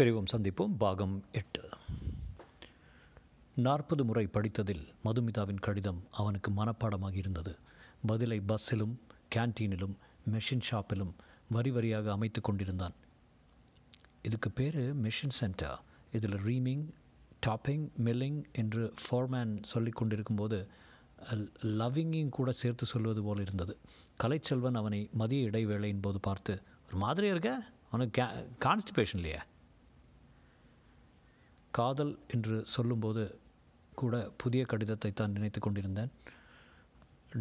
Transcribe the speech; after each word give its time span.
பிரிவும் 0.00 0.30
சந்திப்போம் 0.32 0.74
பாகம் 0.78 1.24
எட்டு. 1.32 1.68
நாற்பது 3.54 4.04
முறை 4.04 4.28
படித்ததில் 4.32 4.82
மதுமிதாவின் 5.04 5.60
கடிதம் 5.60 6.00
அவனுக்கு 6.10 6.50
மனப்பாடமாகி 6.50 7.16
இருந்தது. 7.16 7.56
பதிலை 8.06 8.42
பஸ்ஸிலும் 8.48 8.92
கேன்டீனிலும் 9.34 9.94
மெஷின் 10.32 10.64
ஷாப்பிலும் 10.70 11.14
வரி 11.50 11.70
வரியாக 11.70 12.10
அமைத்து 12.16 12.40
கொண்டிருந்தான். 12.40 12.94
இதுக்கு 14.22 14.50
பேர் 14.50 15.02
மெஷின் 15.02 15.34
சென்டர். 15.40 15.80
இதில் 16.12 16.38
ரீமிங் 16.48 16.84
டாப்பிங் 17.46 17.88
மில்லிங் 18.04 18.42
என்று 18.52 18.94
ஃபார்மேன் 19.02 19.56
சொல்லி 19.62 19.90
கொண்டிருக்கும்போது 19.90 20.68
லவ்விங்கையும் 21.62 22.36
கூட 22.40 22.52
சேர்த்து 22.52 22.86
சொல்வது 22.86 23.22
போல் 23.22 23.40
இருந்தது. 23.40 23.76
கலைச்செல்வன் 24.22 24.80
அவனை 24.84 25.08
மதிய 25.12 25.50
இடைவேளையின் 25.50 26.06
போது 26.08 26.20
பார்த்து 26.20 26.62
ஒரு 26.86 26.96
மாதிரியாக 26.96 27.38
இருக்க? 27.38 27.72
அவனுக்கு 27.90 28.22
கே 28.22 28.30
கான்ஸ்டிபேஷன் 28.68 29.22
இல்லையா? 29.24 29.44
காதல் 31.78 32.12
என்று 32.34 32.56
சொல்லும்போது 32.74 33.22
கூட 34.00 34.14
புதிய 34.42 34.62
கடிதத்தை 34.64 35.10
தான் 35.12 35.34
நினைத்து 35.36 35.60
கொண்டிருந்தேன். 35.60 36.12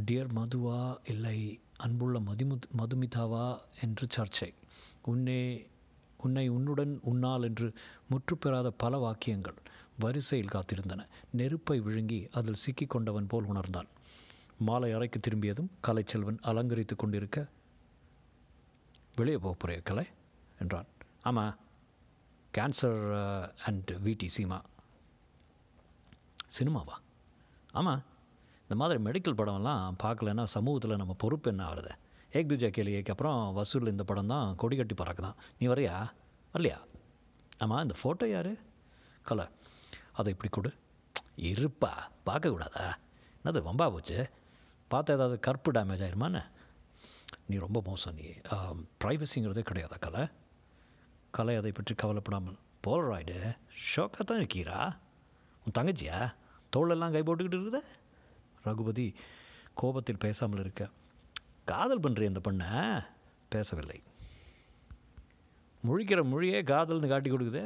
டியர் 0.08 0.32
மதுவா 0.38 0.80
இல்லை 1.12 1.38
அன்புள்ள 1.86 2.18
மதிமு 2.30 2.56
மதுமிதாவா 2.80 3.46
என்று 3.82 4.06
சர்ச்சை. 4.16 4.50
உன்னே 5.12 5.42
உன்னை 6.18 6.46
உன்னுடன் 6.50 6.94
உன்னால் 7.10 7.46
என்று 7.50 7.68
முற்றுப்பெறாத 8.12 8.68
பல 8.84 8.98
வாக்கியங்கள் 8.98 9.58
வரிசையில் 10.04 10.54
காத்திருந்தன. 10.56 11.02
நெருப்பை 11.40 11.78
விழுங்கி 11.88 12.20
அதில் 12.40 12.62
சிக்கிக் 12.64 12.94
கொண்டவன் 12.94 13.30
போல் 13.34 13.50
உணர்ந்தான். 13.52 13.90
மாலை 14.68 14.90
அறைக்கு 14.98 15.20
திரும்பியதும் 15.20 15.72
கலைச்செல்வன் 15.88 16.42
அலங்கரித்து 16.52 16.96
கொண்டிருக்க 16.96 17.40
வெளியே 19.20 19.38
போக 19.38 19.56
போறிய 19.60 19.82
கலை 19.90 20.06
என்றான். 20.60 20.90
ஆமாம் 21.30 21.56
கேன்சர் 22.58 23.02
அண்ட் 23.66 23.92
விடி 24.00 24.30
சீமா 24.38 24.62
சினிமாவா 26.60 26.96
ஆமாம் 27.72 28.04
இந்த 28.62 28.76
மாதிரி 28.76 29.04
மெடிக்கல் 29.04 29.40
படம்லாம் 29.40 29.94
பார்க்கலன்னா 30.04 30.44
சமூகத்தில் 30.44 30.98
நம்ம 30.98 31.14
பொறுப்பு 31.14 31.50
என்ன 31.50 31.66
ஆகுது 31.66 31.92
ஏக் 32.32 32.48
துஜா 32.48 32.70
கேளிக்கு 32.78 33.10
அப்புறம் 33.10 33.54
வசூலில் 33.54 33.92
இந்த 33.92 34.04
படம் 34.04 34.28
தான் 34.28 34.56
கொடி 34.56 34.76
கட்டி 34.76 34.96
பறக்குதான். 34.96 35.36
நீ 35.60 35.68
வரையா? 35.68 36.10
வரலையா? 36.54 36.78
ஆமாம் 37.58 37.82
இந்த 37.82 37.96
ஃபோட்டோ 38.04 38.30
யார்? 38.30 38.56
கலை 39.22 39.46
அதை 40.12 40.34
இப்படி 40.34 40.50
கொடு. 40.50 40.74
இருப்பா. 41.38 41.92
பார்க்கக்கூடாதா 42.26 42.94
என்னது 43.44 43.62
வம்பா 43.68 43.92
போச்சு? 43.92 44.30
பார்த்த 44.88 45.14
ஏதாவது 45.14 45.40
கற்பு 45.40 45.72
டேமேஜ் 45.72 46.04
ஆயிருமான்னு? 46.08 46.44
நீ 47.48 47.58
ரொம்ப 47.58 47.82
மோசம் 47.86 48.14
நீ. 48.14 48.24
ப்ரைவசிங்கிறதே 49.04 49.64
கிடையாதா 49.70 50.00
கலை? 50.00 50.28
கலை 51.38 51.56
அதை 51.56 51.72
பற்றி 51.72 51.94
கவலைப்படாமல். 51.96 52.58
போலராய்டு 52.86 53.38
ஷோக்காக 53.92 54.26
தான் 54.30 54.42
இருக்கீரா 54.42 54.80
உன் 55.64 55.76
தங்கச்சியா? 55.78 56.18
தோளெல்லாம் 56.74 57.14
கை 57.16 57.22
போட்டுக்கிட்டு 57.22 57.58
இருக்குத? 57.58 57.80
ரகுபதி 58.66 59.06
கோபத்தில் 59.74 60.24
பேசாமல் 60.26 60.60
இருக்க. 60.60 60.84
காதல் 61.72 62.04
பண்ணுறிய 62.04 62.32
அந்த 62.32 62.42
பொண்ணை? 62.48 62.70
பேசவில்லை. 63.50 64.00
முழிக்கிற 65.88 66.20
மொழியே 66.34 66.60
காதல்னு 66.72 67.12
காட்டி 67.14 67.32
கொடுக்குது? 67.32 67.64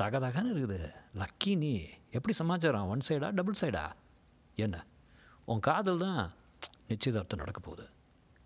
தக 0.00 0.18
தகன்னு 0.24 0.52
இருக்குது. 0.54 0.80
லக்கி 1.20 1.52
நீ. 1.56 1.74
எப்படி 2.16 2.34
சமாச்சாரம்? 2.40 2.88
ஒன் 2.88 3.04
சைடா 3.08 3.28
டபுள் 3.38 3.60
சைடா 3.60 3.84
என்ன? 4.64 4.76
உன் 5.44 5.64
காதல் 5.68 6.02
தான் 6.06 6.22
நிச்சயதார்த்தம் 6.88 7.42
நடக்க 7.42 7.60
போகுது. 7.60 7.86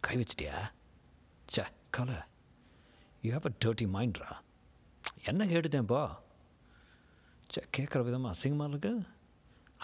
கை 0.00 0.16
வச்சிட்டியா? 0.20 0.58
சே 1.54 1.64
Kalai. 1.90 2.18
You 3.22 3.30
have 3.36 3.48
a 3.50 3.54
dirty 3.64 3.88
மைண்ட்ரா 3.96 4.30
என்ன 5.24 5.44
கேட்டுட்டேன்ப்பா 5.44 6.02
சே 7.52 7.60
கேட்குற 7.76 8.04
விதமாக 8.04 8.34
அசிங்கமாக 8.34 8.68
இருக்கு? 8.68 8.92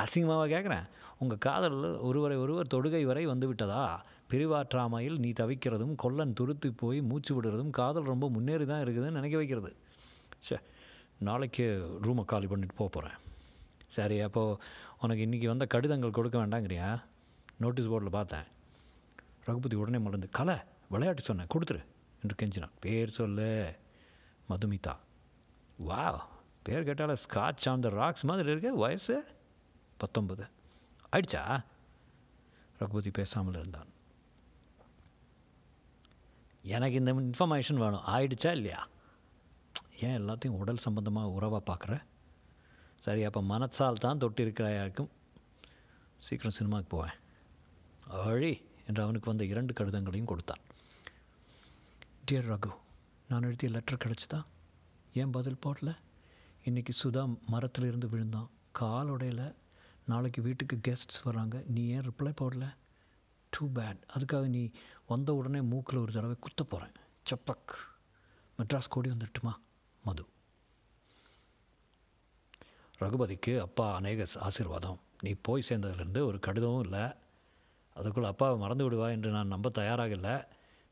அசிங்கமாக 0.02 0.46
கேட்குறேன்? 0.54 0.86
உங்கள் 1.18 1.38
காதலில் 1.38 1.98
ஒருவரை 1.98 2.36
ஒருவர் 2.36 2.72
தொடுகை 2.74 3.04
வரை 3.04 3.26
வந்து 3.26 3.46
விட்டதா? 3.46 4.02
பிரிவாற்றாமையில் 4.30 5.18
நீ 5.18 5.30
தவிக்கிறதும் 5.30 5.94
கொல்லன் 5.94 6.32
துருத்து 6.32 6.72
போய் 6.72 7.00
மூச்சு 7.00 7.42
விடுறதும் 7.42 7.70
காதல் 7.70 8.02
ரொம்ப 8.02 8.28
முன்னேறி 8.28 8.66
தான் 8.66 8.82
இருக்குதுன்னு 8.84 9.18
நினைக்க 9.18 9.36
வைக்கிறது. 9.36 9.76
சே 10.40 10.56
நாளைக்கு 11.18 11.66
ரூமை 12.02 12.24
காலி 12.24 12.46
பண்ணிட்டு 12.46 12.74
போக 12.74 12.90
போகிறேன் 12.90 13.18
சரி 13.86 14.20
அப்போது 14.20 14.58
உனக்கு 15.00 15.26
இன்றைக்கி 15.26 15.46
வந்த 15.46 15.66
கடிதங்கள் 15.66 16.10
கொடுக்க 16.10 16.46
வேண்டாங்கிறியா? 16.46 17.02
நோட்டீஸ் 17.58 17.86
போர்டில் 17.86 18.16
பார்த்தேன். 18.18 18.44
ரகுபதி 19.44 19.76
உடனே 19.76 19.98
மறந்து 19.98 20.28
கலை 20.30 20.56
விளையாட்டு 20.88 21.22
சொன்னேன் 21.22 21.52
கொடுத்துரு 21.54 21.80
என்று 22.22 22.34
கெஞ்சினான். 22.42 22.76
பேர் 22.80 23.08
சொல்லு 23.08 23.74
மதுமிதா. 24.48 24.96
வா 25.76 26.28
பேர் 26.62 26.86
கேட்டால 26.86 27.16
ஸ்காட்ச் 27.28 27.68
ஆன் 27.68 27.80
த 27.80 27.88
ராக்ஸ் 27.88 28.24
மாதிரி 28.24 28.48
இருக்கு. 28.48 28.76
வயசு? 28.76 29.24
பத்தொன்பது. 29.96 30.46
ஆயிடுச்சா 31.12 31.64
ரகுபதி 32.78 33.10
பேசாமல் 33.10 33.54
இருந்தான். 33.54 33.86
எனக்கு 36.62 36.96
இந்த 36.96 37.12
இன்ஃபர்மேஷன் 37.12 37.76
வேணும். 37.76 38.06
ஆயிடுச்சா 38.06 38.50
இல்லையா? 38.50 38.88
ஏன் 40.00 40.20
எல்லாத்தையும் 40.20 40.58
உடல் 40.62 40.76
சம்பந்தமாக 40.76 41.28
உறவாக 41.28 41.74
பார்க்குற 41.74 42.02
சரி 42.96 43.24
அப்போ 43.24 43.42
மனசால் 43.42 43.92
தான் 43.92 44.18
தொட்டு 44.18 44.44
இருக்கிறாயாக்கும் 44.44 45.08
சீக்கிரம் 46.16 46.52
சினிமாவுக்கு 46.52 46.96
போவேன். 46.96 47.18
அழி 48.26 48.62
என்று 48.86 49.02
அவனுக்கு 49.02 49.28
வந்த 49.28 49.44
இரண்டு 49.44 49.72
கடிதங்களையும் 49.72 50.24
கொடுத்தான். 50.24 50.60
டியர் 52.26 52.50
ரகு 52.52 52.70
நான் 53.28 53.42
எழுதிய 53.42 53.72
லெட்டர் 53.72 54.02
கிடச்சிதா? 54.04 54.42
ஏன் 55.14 55.30
பதில் 55.30 55.58
போடல? 55.66 55.96
இன்றைக்கி 56.64 56.90
சுதா 57.04 57.38
மரத்தில் 57.46 57.86
இருந்து 57.86 58.08
விழுந்தான் 58.08 58.50
உடையில. 58.80 59.54
நாளைக்கு 60.06 60.42
வீட்டுக்கு 60.42 60.80
கெஸ்ட்ஸ் 60.88 61.24
வராங்க 61.24 61.62
நீ 61.66 61.86
ஏன் 61.86 62.00
ரிப்ளை 62.00 62.32
போடல? 62.40 62.74
டூ 63.50 63.68
பேட் 63.74 63.96
அதுக்காக 64.16 64.46
நீ 64.46 64.70
வந்த 65.06 65.34
உடனே 65.34 65.60
மூக்கில் 65.60 65.98
ஒரு 65.98 66.12
தடவை 66.12 66.36
குத்த 66.40 66.64
போகிறேன் 66.64 66.92
சப்பக். 67.30 67.74
மெட்ராஸ் 68.58 68.88
கோடி 68.88 69.10
வந்துட்டுமா? 69.10 69.54
மது. 70.04 70.26
ரகுபதிக்கு 73.00 73.60
அப்பா 73.60 73.94
அநேக 73.94 74.26
ஆசீர்வாதம். 74.40 75.00
நீ 75.20 75.34
போய் 75.42 75.64
சேர்ந்ததுலேருந்து 75.68 76.24
ஒரு 76.24 76.38
கடிதமும் 76.38 76.82
இல்லை. 76.82 77.12
அதுக்குள்ளே 77.94 78.28
அப்பாவை 78.28 78.58
மறந்து 78.58 78.90
விடுவா 78.90 79.10
என்று 79.10 79.30
நான் 79.30 79.46
நம்ப 79.46 79.68
தயாராக 79.68 80.08
இல்லை 80.08 80.36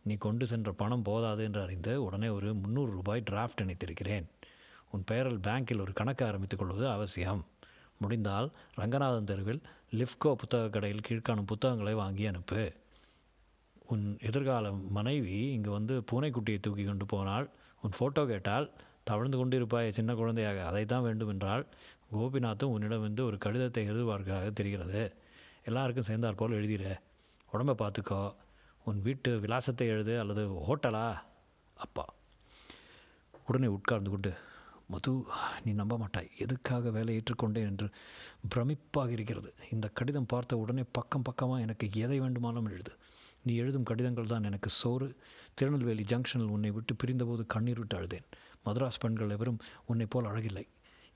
நீ 0.03 0.15
கொண்டு 0.15 0.47
சென்ற 0.47 0.73
பணம் 0.73 1.03
போதாது 1.03 1.45
என்று 1.45 1.63
அறிந்து 1.63 2.05
உடனே 2.05 2.29
ஒரு 2.29 2.55
முந்நூறு 2.55 2.91
ரூபாய் 2.91 3.23
டிராஃப்ட் 3.31 3.61
இணைத்திருக்கிறேன் 3.63 4.25
உன் 4.91 5.05
பெயரில் 5.05 5.39
பேங்கில் 5.39 5.81
ஒரு 5.81 5.93
கணக்கு 5.93 6.27
ஆரம்பித்துக் 6.27 6.59
கொள்வது 6.59 6.89
அவசியம். 6.89 7.47
முடிந்தால் 7.99 8.51
ரங்கநாதன் 8.75 9.25
தெருவில் 9.25 9.61
லிஃப்கோ 9.95 10.35
புத்தகக் 10.35 10.73
கடையில் 10.73 11.01
கீழ்காணும் 11.09 11.47
புத்தகங்களை 11.47 11.95
வாங்கி 11.95 12.27
அனுப்பு. 12.27 12.73
உன் 13.87 14.19
எதிர்கால 14.21 14.73
மனைவி 14.73 15.53
இங்கு 15.53 15.71
வந்து 15.71 16.05
பூனைக்குட்டியை 16.13 16.61
தூக்கி 16.61 16.85
கொண்டு 16.85 17.07
போனால் 17.07 17.51
உன் 17.83 17.93
ஃபோட்டோ 17.99 18.27
கேட்டால் 18.27 18.71
தவழ்ந்து 19.05 19.47
கொண்டிருப்பாய் 19.47 19.89
சின்ன 19.89 20.15
குழந்தையாக. 20.15 20.67
அதை 20.67 20.85
தான் 20.85 21.03
வேண்டும் 21.03 21.29
என்றால் 21.29 21.67
கோபிநாத்தும் 22.13 22.65
உன்னிடம் 22.65 23.17
ஒரு 23.19 23.39
கடிதத்தை 23.39 23.91
எழுதுவார்களாக 23.91 24.53
தெரிகிறது. 24.53 25.15
எல்லாருக்கும் 25.65 26.05
சேர்ந்தாற்போல் 26.05 26.51
எழுதிற 26.51 26.99
உடம்பை 27.53 27.89
பார்த்துக்கோ. 27.89 28.35
உன் 28.85 29.03
வீட்டு 29.03 29.41
விலாசத்தை 29.41 29.87
எழுது 29.87 30.21
அல்லது 30.21 30.47
ஹோட்டலா? 30.47 31.19
அப்பா. 31.75 32.15
உடனே 33.47 33.67
உட்கார்ந்து 33.67 34.11
கொண்டு 34.11 34.33
மது 34.87 35.25
நீ 35.65 35.73
நம்ப 35.73 35.99
மாட்டாய். 35.99 36.31
எதுக்காக 36.39 36.91
வேலை 36.91 37.23
ஏற்றுக்கொண்டேன்? 37.23 37.67
என்று 37.67 37.89
பிரமிப்பாக 38.55 39.09
இருக்கிறது. 39.09 39.55
இந்த 39.73 39.89
கடிதம் 39.89 40.27
பார்த்த 40.27 40.57
உடனே 40.57 40.85
பக்கம் 40.93 41.23
பக்கமாக 41.23 41.61
எனக்கு 41.61 41.89
எதை 41.95 42.21
வேண்டுமானாலும் 42.21 42.67
எழுது. 42.67 42.93
நீ 43.43 43.57
எழுதும் 43.57 43.83
கடிதங்கள் 43.83 44.27
தான் 44.27 44.45
எனக்கு 44.45 44.69
சோறு. 44.69 45.17
திருநெல்வேலி 45.55 46.03
ஜங்ஷனில் 46.03 46.49
உன்னை 46.49 46.71
விட்டு 46.71 46.95
பிரிந்தபோது 46.95 47.47
கண்ணீர் 47.47 47.79
விட்டு 47.79 47.99
அழுதேன். 47.99 48.25
மதராஸ் 48.67 49.01
பெண்கள் 49.01 49.31
எவரும் 49.31 49.59
உன்னை 49.87 50.07
போல் 50.07 50.25
அழகில்லை. 50.25 50.67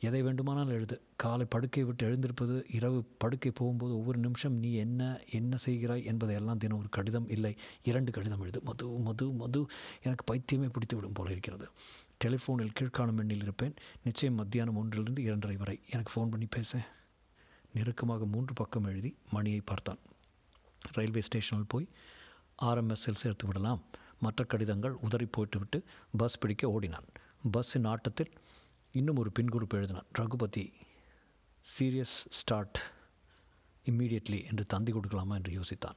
எதை 0.01 0.23
வேண்டுமானால் 0.23 0.69
எழுது. 0.69 1.01
காலை 1.17 1.47
படுக்கை 1.47 1.85
விட்டு 1.85 2.07
எழுந்திருப்பது 2.07 2.65
இரவு 2.73 3.05
படுக்கை 3.19 3.51
போகும்போது 3.51 3.97
ஒவ்வொரு 3.97 4.19
நிமிஷம் 4.19 4.55
நீ 4.55 4.73
என்ன 4.73 5.21
என்ன 5.31 5.57
செய்கிறாய் 5.67 6.05
என்பதையெல்லாம் 6.05 6.59
தினம் 6.59 6.79
ஒரு 6.79 6.89
கடிதம் 6.89 7.29
இல்லை. 7.29 7.57
இரண்டு 7.83 8.13
கடிதம் 8.13 8.41
எழுது. 8.41 8.61
மது 8.65 8.89
மது 8.89 9.33
மது. 9.33 9.67
எனக்கு 10.03 10.35
பைத்தியமே 10.35 10.69
பிடித்து 10.69 10.97
விடும் 10.97 11.13
போல 11.13 11.31
இருக்கிறது. 11.31 11.69
டெலிஃபோனில் 12.25 12.73
கீழ்காணும் 12.81 13.19
எண்ணில் 13.19 13.43
இருப்பேன். 13.43 13.75
நிச்சயம் 14.05 14.35
மத்தியானம் 14.35 14.77
ஒன்றிலிருந்து 14.77 15.23
இரண்டரை 15.23 15.57
வரை. 15.57 15.81
எனக்கு 15.91 16.13
ஃபோன் 16.13 16.31
பண்ணி 16.31 16.47
பேச. 16.51 16.79
நெருக்கமாக 17.75 18.25
மூன்று 18.25 18.53
பக்கம் 18.53 18.85
எழுதி 18.85 19.17
மணியை 19.31 19.61
பார்த்தான். 19.61 19.99
ரயில்வே 20.93 21.21
ஸ்டேஷனில் 21.21 21.65
போய் 21.69 21.89
ஆர்எம்எஸ்ஸில் 22.63 23.15
சேர்த்து 23.15 23.47
விடலாம். 23.47 23.83
மற்ற 24.21 24.45
கடிதங்கள் 24.45 24.91
உதறி 24.91 25.27
போட்டுவிட்டு 25.27 25.85
பஸ் 26.17 26.39
பிடிக்க 26.39 26.71
ஓடினான். 26.71 27.05
பஸ்ஸின் 27.53 27.87
ஆட்டத்தில் 27.87 28.33
இன்னும் 28.97 29.17
ஒரு 29.17 29.31
பின்குறிப்பு 29.39 29.75
எழுதினான். 29.75 30.07
ரகுபதி 30.13 30.73
சீரியஸ் 31.61 32.17
ஸ்டார்ட் 32.31 32.83
இம்மீடியட்லி 33.87 34.47
என்று 34.47 34.67
தந்தி 34.67 34.93
கொடுக்கலாமா 34.93 35.35
என்று 35.35 35.61
யோசித்தான். 35.61 35.97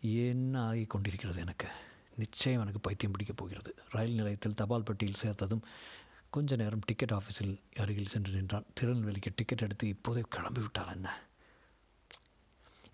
என்ன 0.00 0.66
ஆகி 0.66 0.84
கொண்டிருக்கிறது 0.84 1.40
எனக்கு? 1.40 1.68
நிச்சயம் 2.16 2.60
எனக்கு 2.60 2.80
பைத்தியம் 2.80 3.12
பிடிக்கப் 3.12 3.36
போகிறது. 3.36 3.74
ரயில் 3.90 4.14
நிலையத்தில் 4.14 4.54
தபால் 4.54 4.82
பெட்டியில் 4.82 5.20
சேர்த்ததும் 5.22 5.60
கொஞ்ச 6.30 6.56
நேரம் 6.56 6.78
டிக்கெட் 6.78 7.10
ஆஃபீஸில் 7.10 7.60
அருகில் 7.76 8.06
சென்று 8.06 8.32
நின்றான். 8.32 8.64
திருநெல்வேலிக்கு 8.74 9.32
டிக்கெட் 9.36 9.62
எடுத்து 9.62 9.88
இப்போதே 9.88 10.20
கிளம்பி 10.28 10.60
விட்டால் 10.60 10.94
என்ன? 10.94 11.20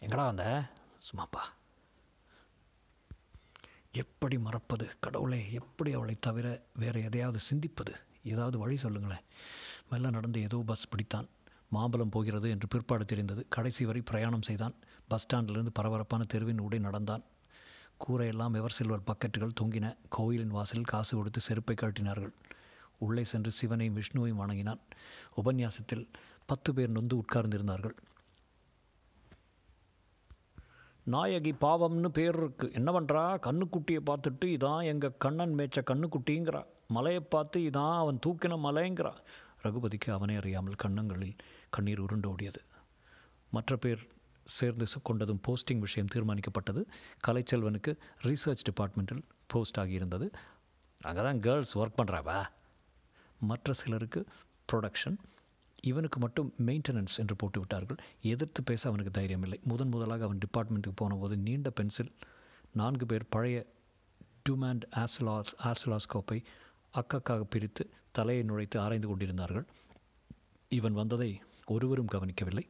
எங்கடா 0.00 0.25
வந்த? 0.25 0.71
சும்மாப்பா. 1.12 1.41
எப்படி 3.93 4.39
மறப்பது? 4.39 4.89
கடவுளே 5.00 5.53
எப்படி 5.53 5.93
அவளை 5.93 6.17
தவிர 6.21 6.62
வேறு 6.77 7.03
எதையாவது 7.03 7.39
சிந்திப்பது? 7.50 7.94
ஏதாவது 8.23 8.59
வழி 8.59 8.77
சொல்லுங்களேன். 8.77 9.25
மெல்ல 9.91 10.11
நடந்து 10.11 10.41
ஏதோ 10.41 10.63
பஸ் 10.67 10.89
பிடித்தான். 10.89 11.29
மாம்பலம் 11.73 12.11
போகிறது 12.11 12.51
என்று 12.51 12.69
பிற்பாடு 12.69 13.05
தெரிந்தது. 13.05 13.47
கடைசி 13.49 13.85
வரை 13.85 14.01
பிரயாணம் 14.01 14.43
செய்தான். 14.43 14.75
பஸ் 15.09 15.27
ஸ்டாண்டிலிருந்து 15.27 15.71
பரபரப்பான 15.73 16.25
தெருவின் 16.29 16.59
உடை 16.59 16.79
நடந்தான். 16.79 17.23
கூரையெல்லாம் 18.05 18.55
எவர் 18.55 18.71
சில்வர் 18.71 19.07
பக்கெட்டுகள் 19.07 19.59
தொங்கின. 19.61 19.97
கோயிலின் 20.09 20.51
வாசலில் 20.51 20.85
காசு 20.85 21.17
கொடுத்து 21.17 21.41
செருப்பை 21.41 21.77
கழட்டினார்கள். 21.81 22.33
உள்ளே 22.99 23.25
சென்று 23.25 23.51
சிவனையும் 23.51 23.97
விஷ்ணுவையும் 23.97 24.41
வணங்கினான். 24.43 24.81
உபன்யாசத்தில் 25.45 26.09
பத்து 26.47 26.75
பேர் 26.75 26.91
நொந்து 26.91 27.17
உட்கார்ந்திருந்தார்கள். 27.17 27.95
நாயகி 31.05 31.53
பாவம்னு 31.53 32.09
பேர் 32.09 32.37
இருக்கு. 32.37 32.73
என்ன 32.73 33.01
பண்ணுறா 33.01 33.23
கண்ணுக்குட்டியை 33.43 34.01
பார்த்துட்டு 34.07 34.45
இதான் 34.45 34.85
எங்கள் 34.85 35.17
கண்ணன் 35.19 35.55
மேய்ச்ச 35.55 35.83
கண்ணுக்குட்டிங்கிறா. 35.87 36.65
மலையை 36.93 37.21
பார்த்து 37.21 37.61
இதான் 37.61 37.97
அவன் 37.97 38.19
தூக்கின 38.27 38.56
மலைங்கிறான். 38.59 39.21
ரகுபதிக்கு 39.62 40.11
அவனே 40.12 40.35
அறியாமல் 40.35 40.75
கண்ணங்களில் 40.75 41.37
கண்ணீர் 41.71 42.03
உருண்டோடியது. 42.03 42.62
மற்ற 43.50 43.77
பேர் 43.77 44.09
சேர்ந்து 44.44 44.85
சு- 44.85 45.11
கொண்டதும் 45.11 45.41
போஸ்டிங் 45.49 45.79
விஷயம் 45.79 46.09
தீர்மானிக்கப்பட்டது. 46.15 46.85
கலைச்செல்வனுக்கு 47.27 47.97
ரீசர்ச் 48.23 48.65
டிபார்ட்மெண்ட்டில் 48.71 49.23
போஸ்ட் 49.47 49.77
ஆகியிருந்தது. 49.77 50.29
அங்கே 51.00 51.23
தான் 51.23 51.41
கேர்ள்ஸ் 51.41 51.79
ஒர்க் 51.79 51.99
பண்ணுறாவா 51.99 52.47
மற்ற 53.41 53.73
சிலருக்கு 53.73 54.25
ப்ரொடக்ஷன் 54.73 55.17
இவனுக்கு 55.83 56.19
மட்டும் 56.19 56.55
மெயின்டெனன்ஸ் 56.67 57.17
என்று 57.17 57.37
போட்டு 57.37 57.59
விட்டார்கள் 57.59 57.97
எதிர்த்து 58.23 58.62
பேச 58.62 58.89
அவனுக்கு 58.89 59.11
தைரியம் 59.11 59.43
இல்லை 59.43 59.61
முதன் 59.65 59.89
முதலாக 59.89 60.25
அவன் 60.25 60.39
டிபார்ட்மெண்ட்டுக்கு 60.39 60.93
போனபோது 60.94 61.37
நீண்ட 61.37 61.71
பென்சில் 61.71 62.12
நான்கு 62.73 63.06
பேர் 63.06 63.29
பழைய 63.29 63.67
டூமேண்ட் 64.49 64.83
ஆசலாஸ் 64.97 65.53
ஆசலாஸ்கோப்பை 65.62 66.44
அக்கக்காக 66.93 67.43
பிரித்து 67.44 67.85
தலையை 68.12 68.44
நுழைத்து 68.44 68.79
ஆராய்ந்து 68.79 69.09
கொண்டிருந்தார்கள். 69.09 69.67
இவன் 70.69 70.93
வந்ததை 70.93 71.31
ஒருவரும் 71.67 72.12
கவனிக்கவில்லை 72.15 72.65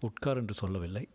உட்கார் 0.00 0.36
என்று 0.36 0.54
சொல்லவில்லை. 0.54 1.08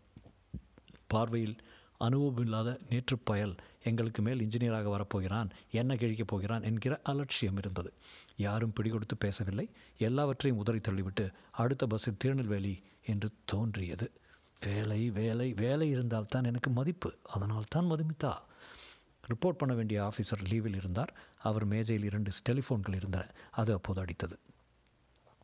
பார்வையில் 1.06 1.56
அனுபவமில்லாத 2.00 2.70
நேற்று 2.90 3.16
பயல் 3.18 3.54
எங்களுக்கு 3.82 4.20
மேல் 4.22 4.40
இன்ஜினியராக 4.40 4.88
வரப்போகிறான் 4.94 5.50
என்ன 5.70 5.94
கிழிக்கப் 5.94 6.26
போகிறான் 6.26 6.62
என்கிற 6.62 7.00
அலட்சியம் 7.02 7.56
இருந்தது. 7.56 7.92
யாரும் 8.36 8.72
பிடிகொடுத்து 8.72 9.16
பேசவில்லை 9.18 9.66
எல்லாவற்றையும் 9.98 10.60
உதறி 10.60 10.80
தள்ளிவிட்டு 10.88 11.26
அடுத்த 11.62 11.86
பஸ்ஸில் 11.86 12.18
திருநெல்வேலி 12.18 12.74
என்று 13.06 13.28
தோன்றியது. 13.44 14.08
வேலை 14.60 15.00
வேலை 15.10 15.52
வேலை 15.52 15.88
இருந்தால்தான் 15.90 16.44
எனக்கு 16.44 16.70
மதிப்பு 16.70 17.10
அதனால் 17.32 17.64
தான் 17.68 17.90
மதுமித்தா 17.90 18.32
ரிப்போர்ட் 19.28 19.60
பண்ண 19.60 19.74
வேண்டிய 19.74 20.04
ஆஃபீஸர் 20.04 20.44
லீவில் 20.44 20.76
இருந்தார். 20.76 21.14
அவர் 21.38 21.64
மேஜையில் 21.64 22.06
இரண்டு 22.06 22.30
டெலிஃபோன்கள் 22.48 22.94
இருந்தன. 22.94 23.30
அது 23.50 23.72
அப்போது 23.72 24.04
அடித்தது. 24.04 24.38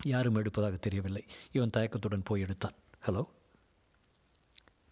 யாரும் 0.05 0.37
எடுப்பதாக 0.37 0.79
தெரியவில்லை. 0.79 1.25
இவன் 1.53 1.71
தயக்கத்துடன் 1.71 2.23
போய் 2.25 2.41
எடுத்தான். 2.41 2.75
Hello? 3.07 3.29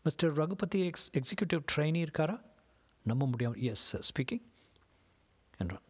Mister 0.02 0.32
Raghupathi 0.32 0.84
ex 0.84 1.10
executive 1.10 1.62
trainee 1.72 2.06
இருக்காரா? 2.06 2.40
நம்ப 3.02 3.26
முடியாமல் 3.26 3.60
எஸ் 3.60 3.96
ஸ்பீக்கிங் 3.96 4.42
என்றான். 5.58 5.82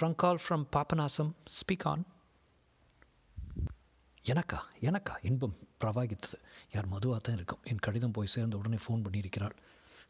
Trunk 0.00 0.14
call 0.14 0.40
from 0.48 0.66
Papanasam 0.76 1.32
speak 1.58 1.84
on 1.84 2.04
எனக்கா 4.24 4.58
எனக்கா? 4.80 5.14
இன்பம் 5.22 5.58
பிரவாகித்தது. 5.80 6.38
யார் 6.72 6.86
மதுவாக 6.86 7.20
தான் 7.20 7.34
இருக்கும். 7.34 7.58
என் 7.62 7.78
கடிதம் 7.78 8.10
போய் 8.10 8.26
சேர்ந்த 8.26 8.56
உடனே 8.56 8.74
phone 8.74 9.04
பண்ணியிருக்கிறாள். 9.04 9.56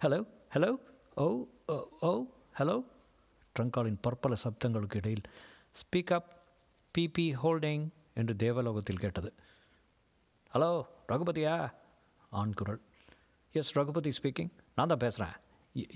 hello 0.00 0.26
hello 0.54 0.74
oh 1.16 1.26
oh, 1.66 1.76
oh 2.02 2.10
hello 2.58 2.76
ட்ரங்காலின் 3.56 4.00
பற்பல 4.00 4.34
சப்தங்களுக்கு 4.42 4.96
இடையில் 4.96 5.24
ஸ்பீக் 5.76 6.12
அப் 6.12 6.30
பிபி 6.94 7.26
ஹோல்டிங் 7.42 7.86
என்று 8.14 8.34
தேவலோகத்தில் 8.36 8.98
கேட்டது 8.98 9.30
ஹலோ 10.52 10.70
ரகுபதியா 11.08 11.54
ஆண் 12.32 12.54
குரல் 12.54 12.80
எஸ் 13.54 13.72
ரகுபதி 13.78 14.10
ஸ்பீக்கிங் 14.10 14.52
நான் 14.74 14.86
தான் 14.86 15.02
பேசுகிறேன் 15.04 15.34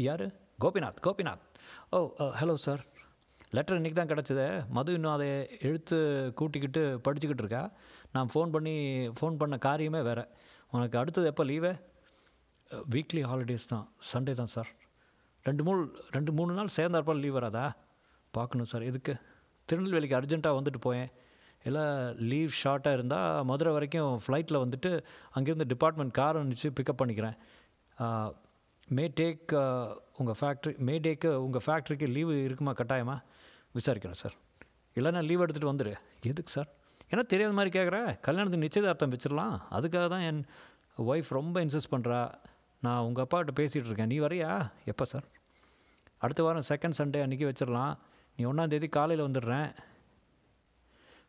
யார் 0.07 0.25
Gopinath 0.59 1.01
Gopinath 1.01 1.45
oh 1.93 2.01
hello 2.41 2.57
sir 2.67 2.83
letter 3.53 3.79
இன்றைக்கி 3.79 3.97
தான் 3.97 4.11
கிடச்சிது. 4.11 4.45
மது 4.69 4.91
இன்னும் 4.93 5.13
அதை 5.13 5.29
எழுத்து 5.61 5.97
கூட்டிக்கிட்டு 6.39 6.83
படிச்சுக்கிட்டு 7.07 7.43
இருக்கா? 7.45 7.63
நான் 8.13 8.31
ஃபோன் 8.33 8.51
பண்ணி 8.51 8.75
ஃபோன் 9.19 9.39
பண்ண 9.39 9.57
காரியமே 9.67 10.03
வேறு. 10.09 10.25
உனக்கு 10.73 10.99
அடுத்தது 10.99 11.27
எப்போ 11.27 11.45
லீவு 11.45 11.73
வீக்லி 12.91 13.23
ஹாலிடேஸ் 13.31 13.71
தான். 13.73 13.87
சண்டே 14.13 14.35
தான் 14.35 14.53
சார் 14.55 14.71
ரெண்டு 15.47 15.63
மூணு 15.67 15.83
ரெண்டு 16.17 16.31
மூணு 16.39 16.53
நாள் 16.59 16.75
சேர்ந்தாற்போல் 16.77 17.23
லீவ் 17.25 17.37
வராதா? 17.39 17.67
பார்க்கணும் 18.35 18.69
சார் 18.73 18.89
எதுக்கு? 18.91 19.13
திருநெல்வேலிக்கு 19.69 20.19
அர்ஜென்ட்டாக 20.19 20.59
வந்துட்டு 20.59 20.81
போயேன். 20.87 21.11
எல்லாம் 21.69 21.95
லீவ் 22.31 22.53
ஷார்ட்டாக 22.63 22.97
இருந்தால் 22.99 23.45
மதுரை 23.51 23.73
வரைக்கும் 23.77 24.13
ஃப்ளைட்டில் 24.25 24.63
வந்துட்டு 24.65 24.91
அங்கேருந்து 25.37 25.67
டிபார்ட்மெண்ட் 25.73 26.15
கார் 26.19 26.39
அனுப்பிச்சு 26.41 26.71
பிக்கப் 26.79 27.01
பண்ணிக்கிறேன். 27.01 27.37
மே 28.97 29.05
டேக் 29.21 29.53
உங்கள் 30.21 30.39
ஃபேக்ட்ரி 30.41 30.73
மே 30.87 30.95
டேக்கு 31.07 31.31
உங்கள் 31.47 31.65
ஃபேக்ட்ரிக்கு 31.67 32.07
லீவு 32.17 32.35
இருக்குமா? 32.47 32.73
கட்டாயமா? 32.81 33.17
விசாரிக்கிறேன் 33.79 34.21
சார் 34.23 34.37
இல்லைன்னா 34.97 35.21
லீவ் 35.29 35.43
எடுத்துகிட்டு 35.45 35.73
வந்துடு 35.73 35.93
எதுக்கு 36.31 36.53
சார் 36.57 36.71
ஏன்னா 37.11 37.23
தெரியாத 37.33 37.53
மாதிரி 37.59 37.71
கேட்குற 37.77 37.99
கல்யாணத்துக்கு 38.27 38.65
நிச்சயதார்த்தம் 38.67 39.13
வச்சிடலாம் 39.15 39.55
அதுக்காக 39.77 40.07
தான் 40.15 40.25
என் 40.31 40.41
ஒய்ஃப் 41.11 41.31
ரொம்ப 41.39 41.57
இன்சிஸ்ட் 41.65 41.93
பண்ணுறா 41.95 42.19
நான் 42.85 43.05
உங்கள் 43.07 43.25
அப்பாகிட்ட 43.25 43.53
பேசிகிட்டு 43.61 43.89
இருக்கேன் 43.91 44.07
நீ 44.07 44.19
வரியா? 44.19 44.71
எப்போ 44.85 45.05
சார்? 45.05 45.27
அடுத்த 46.19 46.43
வாரம் 46.43 46.69
செகண்ட் 46.69 46.99
சண்டே 47.01 47.21
அன்றைக்கி 47.25 47.47
வச்சிடலாம். 47.49 47.95
நீ 48.37 48.45
ஒன்றாந்தேதி 48.45 48.89
காலையில் 48.89 49.27
வந்துடுறேன். 49.27 49.71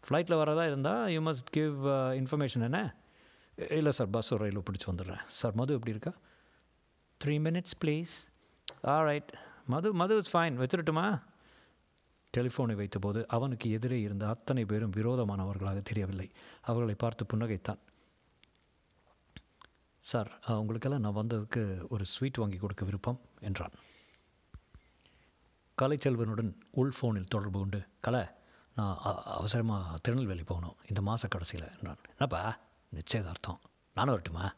ஃப்ளைட்டில் 0.06 0.40
வரதா 0.42 0.66
இருந்தால் 0.66 1.12
யூ 1.12 1.20
மஸ்ட் 1.22 1.52
கிவ் 1.52 1.88
இன்ஃபர்மேஷன் 2.22 2.66
என்ன? 2.70 2.96
இல்லை 3.70 3.92
சார் 3.92 4.10
பஸ்ஸோ 4.10 4.38
ரயிலோ 4.44 4.62
பிடிச்சி 4.70 4.88
வந்துடுறேன். 4.92 5.24
சார் 5.40 5.54
மது 5.54 5.74
எப்படி 5.74 5.94
இருக்கா? 5.96 6.14
Three 7.24 7.36
minutes 7.48 7.76
please 7.82 8.16
ah 8.86 9.02
right 9.10 9.32
Madhu 9.66 9.94
Madhu 9.94 10.18
is 10.18 10.32
fine 10.36 10.58
வச்சிடட்டுமா? 10.62 11.06
டெலிஃபோனை 12.38 12.76
வைத்தபோது 12.82 13.22
அவனுக்கு 13.28 13.72
எதிரே 13.72 14.02
இருந்த 14.02 14.28
அத்தனை 14.28 14.66
பேரும் 14.66 14.92
விரோதமானவர்களாக 14.92 15.82
தெரியவில்லை. 15.82 16.28
அவர்களை 16.62 16.96
பார்த்து 16.98 17.26
புன்னகைத்தான். 17.34 17.82
சார் 20.10 20.30
உங்களுக்கெல்லாம் 20.46 21.02
நான் 21.02 21.16
வந்ததுக்கு 21.16 21.88
ஒரு 21.90 22.06
ஸ்வீட் 22.06 22.38
வாங்கி 22.38 22.58
கொடுக்க 22.58 22.86
விருப்பம் 22.86 23.20
என்றான். 23.40 23.76
கலைச்செல்வனுடன் 25.82 26.54
உள் 26.72 26.94
ஃபோனில் 26.98 27.32
தொடர்பு 27.34 27.60
உண்டு 27.60 27.80
கலை 28.02 28.24
நான் 28.76 28.98
அவசரமாக 29.26 29.98
திருநெல்வேலி 29.98 30.44
போகணும் 30.44 30.76
இந்த 30.88 31.02
மாத 31.02 31.28
கடைசியில் 31.28 31.72
என்றான். 31.76 31.98
என்னப்பா? 32.10 32.58
நிச்சயதார்த்தம். 32.90 33.60
நானும் 33.94 34.12
வரட்டுமா? 34.12 34.54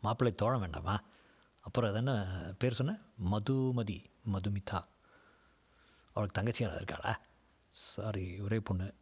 மாப்பிள்ளை 0.00 0.36
தோழ 0.42 0.58
வேண்டாமா? 0.58 1.00
அப்புறம் 1.60 1.90
அது 1.90 1.98
என்ன 1.98 2.14
பேர் 2.58 2.78
சொன்ன? 2.80 2.98
மதுமதி 3.30 3.98
மதுமிதா. 4.32 4.84
அவளுக்கு 6.10 6.36
தங்கச்சி 6.38 6.64
யாராவது 6.64 6.84
இருக்காளா? 6.84 7.14
சாரி 7.70 8.40
ஒரே 8.40 8.60
பொண்ணு. 8.60 8.94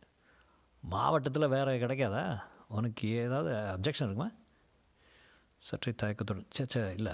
மாவட்டத்தில் 0.81 1.49
வேறு 1.49 1.79
கிடைக்காதா? 1.79 2.43
உனக்கு 2.69 3.09
ஏதாவது 3.09 3.51
அப்ஜெக்ஷன் 3.55 4.07
இருக்குமா? 4.09 4.31
சற்றே 5.61 5.93
தயக்கத்துடன் 5.93 6.47
சே 6.51 6.65
சே 6.69 6.95
இல்லை 6.95 7.13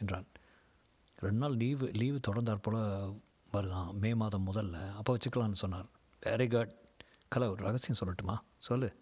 என்றான். 0.00 0.26
ரெண்டு 1.16 1.38
நாள் 1.38 1.56
லீவு 1.56 1.90
லீவு 1.92 2.20
தொடர்ந்தாற் 2.28 2.62
போல் 2.62 3.14
வருதான் 3.52 3.92
மே 3.92 4.14
மாதம் 4.14 4.46
முதல்ல. 4.52 4.92
அப்போ 4.92 5.16
வச்சுக்கலான்னு 5.16 5.52
சொன்னார். 5.52 5.86
வெரி 6.22 6.50
குட் 6.50 6.74
கலை 7.28 7.48
ஒரு 7.48 7.62
ரகசியம் 7.62 7.98
சொல்லட்டுமா? 8.00 8.38
சொல்லு. 8.56 8.96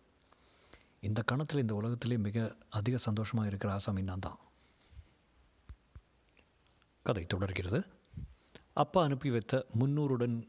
இந்த 1.00 1.22
கணத்தில் 1.22 1.60
இந்த 1.60 1.74
உலகத்திலே 1.74 2.16
மிக 2.16 2.56
அதிக 2.68 2.96
சந்தோஷமாக 2.96 3.48
இருக்கிற 3.48 3.72
ஆசாமி 3.72 4.02
நான் 4.02 4.18
தான். 4.18 4.38
கதை 7.02 7.24
தொடர்கிறது. 7.24 7.86
அப்பா 8.72 9.02
அனுப்பி 9.02 9.30
வைத்த 9.30 9.66
முன்னூறுடன் 9.78 10.48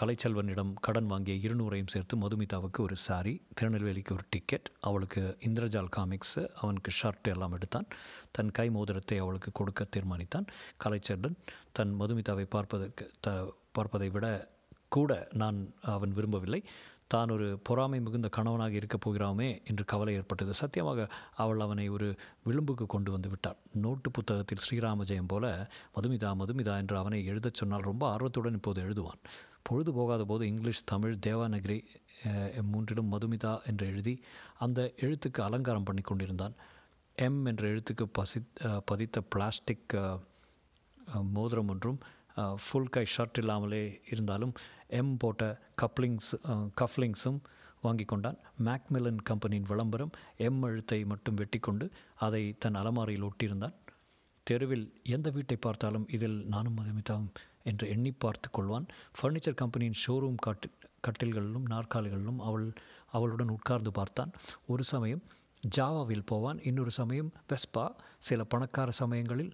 கலைச்செல்வனிடம் 0.00 0.70
கடன் 0.86 1.08
வாங்கிய 1.12 1.34
இருநூறையும் 1.46 1.90
சேர்த்து 1.94 2.14
மதுமிதாவுக்கு 2.16 2.80
ஒரு 2.80 2.96
சாரி 3.06 3.34
திருநெல்வேலிக்கு 3.54 4.12
ஒரு 4.14 4.24
டிக்கெட் 4.30 4.68
அவளுக்கு 4.80 5.22
இந்திரஜால் 5.48 5.90
காமிக்ஸு 5.96 6.42
அவனுக்கு 6.60 6.92
ஷர்ட் 7.00 7.30
எல்லாம் 7.32 7.54
எடுத்தான். 7.58 7.88
தன் 8.36 8.54
கை 8.58 8.66
மோதிரத்தை 8.70 9.18
அவளுக்கு 9.18 9.52
கொடுக்க 9.52 9.86
தீர்மானித்தான். 9.96 10.46
கலைச்செல்வன் 10.84 11.36
தன் 11.72 11.94
மதுமிதாவை 12.00 12.46
பார்ப்பதற்கு 12.56 13.06
த 13.20 13.36
பார்ப்பதை 13.72 14.08
விட 14.16 14.26
கூட 14.96 15.12
நான் 15.42 15.58
அவன் 15.94 16.12
விரும்பவில்லை. 16.16 16.60
தான் 17.12 17.32
ஒரு 17.34 17.46
பொறாமை 17.66 17.98
மிகுந்த 18.04 18.28
கணவனாக 18.36 18.74
இருக்கப் 18.80 19.04
போகிறாமே 19.04 19.48
என்று 19.70 19.84
கவலை 19.92 20.12
ஏற்பட்டது. 20.18 20.52
சத்தியமாக 20.60 21.06
அவள் 21.42 21.62
அவனை 21.66 21.86
ஒரு 21.96 22.08
விளிம்புக்கு 22.46 22.86
கொண்டு 22.94 23.10
வந்து 23.14 23.28
விட்டாள். 23.32 23.58
நோட்டு 23.84 24.10
புத்தகத்தில் 24.10 24.62
ஸ்ரீராம 24.64 25.06
ஜெயம் 25.10 25.30
போல 25.32 25.46
மதுமிதா 25.96 26.30
மதுமிதா 26.42 26.76
என்று 26.82 26.96
அவனை 27.02 27.20
எழுதச் 27.30 27.60
சொன்னால் 27.60 27.88
ரொம்ப 27.90 28.04
ஆர்வத்துடன் 28.14 28.58
இப்போது 28.60 28.82
எழுதுவான். 28.86 29.20
பொழுது 29.68 29.90
போகாத 29.98 30.22
போது 30.30 30.44
இங்கிலீஷ் 30.52 30.88
தமிழ் 30.92 31.14
தேவாநகிரி 31.26 31.78
மூன்றிலும் 32.72 33.12
மதுமிதா 33.14 33.52
என்று 33.70 33.84
எழுதி 33.92 34.14
அந்த 34.64 34.80
எழுத்துக்கு 35.04 35.40
அலங்காரம் 35.48 35.86
பண்ணி 35.88 36.02
கொண்டிருந்தான். 36.04 36.54
எம் 37.18 37.40
என்ற 37.50 37.62
எழுத்துக்கு 37.72 38.04
பசி 38.18 38.38
பதித்த 38.90 39.20
பிளாஸ்டிக் 39.32 39.94
மோதிரம் 41.36 41.70
ஒன்றும் 41.72 41.98
ஃபுல் 42.64 42.92
கை 42.94 43.04
ஷர்ட் 43.14 43.38
இல்லாமலே 43.42 43.82
இருந்தாலும் 44.12 44.54
எம் 45.00 45.14
போட்ட 45.22 45.42
கப்ளிங்ஸ் 45.82 46.32
கஃப்லிங்ஸும் 46.80 47.40
வாங்கி 47.84 48.04
கொண்டான். 48.10 48.38
மேக்மிலன் 48.66 49.22
கம்பெனியின் 49.30 49.68
விளம்பரம் 49.70 50.12
எம் 50.46 50.62
எழுத்தை 50.68 50.98
மட்டும் 51.12 51.38
வெட்டி 51.40 51.58
கொண்டு 51.66 51.86
அதை 52.26 52.42
தன் 52.64 52.78
அலமாரியில் 52.80 53.26
ஒட்டியிருந்தான். 53.28 53.76
தெருவில் 54.46 54.86
எந்த 55.16 55.28
வீட்டை 55.36 55.56
பார்த்தாலும் 55.66 56.06
இதில் 56.16 56.38
நானும் 56.54 56.76
மதுமிதாவும் 56.78 57.30
என்று 57.70 57.84
எண்ணி 57.94 58.12
பார்த்து 58.24 58.48
கொள்வான். 58.56 58.86
ஃபர்னிச்சர் 59.18 59.60
கம்பெனியின் 59.62 60.00
ஷோரூம் 60.04 60.42
காட்டு 60.46 60.68
கட்டில்களிலும் 61.06 61.70
நாற்காலிகளிலும் 61.74 62.40
அவள் 62.48 62.66
அவளுடன் 63.16 63.54
உட்கார்ந்து 63.56 63.90
பார்த்தான். 63.98 64.32
ஒரு 64.72 64.84
சமயம் 64.92 65.22
ஜாவாவில் 65.76 66.28
போவான். 66.30 66.58
இன்னொரு 66.68 66.92
சமயம் 67.00 67.30
வெஸ்பா 67.50 67.84
சில 68.28 68.40
பணக்கார 68.54 68.90
சமயங்களில் 69.02 69.52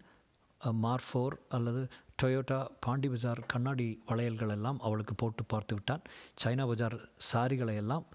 மார்ஃபோர் 0.84 1.34
அல்லது 1.56 1.82
டொயோட்டா 2.22 2.58
பாண்டி 2.84 3.08
பஜார் 3.12 3.40
கண்ணாடி 3.52 3.86
வளையல்கள் 4.08 4.54
எல்லாம் 4.56 4.78
அவளுக்கு 4.86 5.14
போட்டு 5.14 5.42
பார்த்து 5.52 5.74
விட்டான். 5.76 6.02
சைனா 6.42 6.64
பஜார் 6.70 6.96
சாரிகளை 7.30 7.74
எல்லாம் 7.82 8.06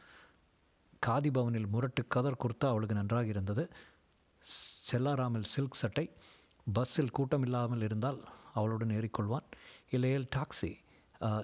காதி 1.08 1.30
பவனில் 1.38 1.72
முரட்டு 1.74 2.04
கதர் 2.16 2.42
குர்த்தா 2.44 2.68
அவளுக்கு 2.74 3.00
நன்றாக 3.00 3.28
இருந்தது. 3.34 3.64
செல்லாராமில் 4.90 5.50
சில்க் 5.54 5.80
சட்டை 5.82 6.06
பஸ்ஸில் 6.68 7.16
கூட்டம் 7.18 7.44
இல்லாமல் 7.48 7.86
இருந்தால் 7.88 8.20
அவளுடன் 8.58 8.94
ஏறிக்கொள்வான். 8.98 9.48
இல்லையேல் 9.96 10.30
டாக்ஸி 10.36 10.72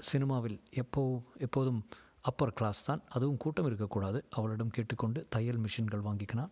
சினிமாவில் 0.10 0.58
எப்போ 0.82 1.04
எப்போதும் 1.46 1.82
அப்பர் 2.30 2.56
கிளாஸ் 2.58 2.82
தான். 2.88 3.02
அதுவும் 3.16 3.40
கூட்டம் 3.44 3.68
இருக்கக்கூடாது. 3.70 4.20
அவளிடம் 4.38 4.74
கேட்டுக்கொண்டு 4.78 5.20
தையல் 5.36 5.62
மிஷின்கள் 5.66 6.06
வாங்கிக்கினான். 6.08 6.52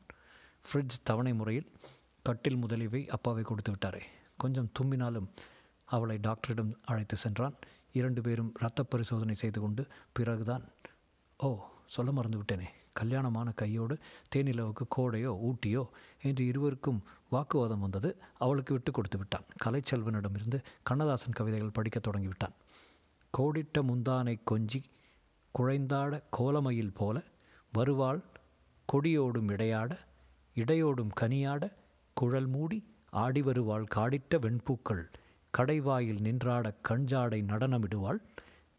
ஃப்ரிட்ஜ் 0.67 0.95
தவணை 1.09 1.33
முறையில் 1.41 1.67
கட்டில் 2.29 2.61
முதலியவை 2.63 3.01
அப்பாவை 3.17 3.43
கொடுத்து 3.49 3.73
விட்டாரே. 3.73 4.01
கொஞ்சம் 4.39 4.71
தும்மினாலும் 4.79 5.27
அவளை 5.85 6.17
டாக்டரிடம் 6.17 6.73
அழைத்து 6.85 7.15
சென்றான். 7.17 7.55
இரண்டு 7.93 8.21
பேரும் 8.21 8.51
இரத்த 8.59 8.83
பரிசோதனை 8.83 9.35
செய்து 9.35 9.59
கொண்டு 9.61 9.87
பிறகுதான் 10.11 10.65
ஓ 11.37 11.49
சொல்ல 11.87 12.11
மறந்து 12.11 12.39
விட்டேனே 12.39 12.67
கல்யாணமான 12.93 13.51
கையோடு 13.51 13.95
தேனிலவுக்கு 14.35 14.85
கோடையோ 14.97 15.31
ஊட்டியோ? 15.47 15.83
என்று 16.21 16.45
இருவருக்கும் 16.45 17.03
வாக்குவாதம் 17.29 17.79
வந்தது. 17.79 18.09
அவளுக்கு 18.37 18.73
விட்டு 18.73 18.91
கொடுத்து 18.91 19.17
விட்டான். 19.17 19.45
கலைச்செல்வனிடமிருந்து 19.65 20.59
கண்ணதாசன் 20.83 21.37
கவிதைகள் 21.39 21.75
படிக்கத் 21.77 22.07
தொடங்கிவிட்டான். 22.07 22.55
கோடிட்ட 23.37 23.81
முந்தானை 23.81 24.35
கொஞ்சி 24.51 24.83
குழைந்தாட 25.59 26.23
கோலமயில் 26.37 26.95
போல 26.95 27.21
வருவாள் 27.73 28.21
கொடியோடும் 28.93 29.51
இடையாட 29.51 29.91
இடையோடும் 30.55 31.11
கனியாட 31.21 31.71
குழல் 32.13 32.47
மூடி 32.47 32.79
ஆடி 33.09 33.41
வருவாள் 33.41 33.85
காடிட்ட 33.95 34.37
வெண்பூக்கள் 34.37 35.03
கடைவாயில் 35.57 36.19
நின்றாட 36.19 36.73
கஞ்சாடை 36.89 37.43
நடனமிடுவாள் 37.43 38.19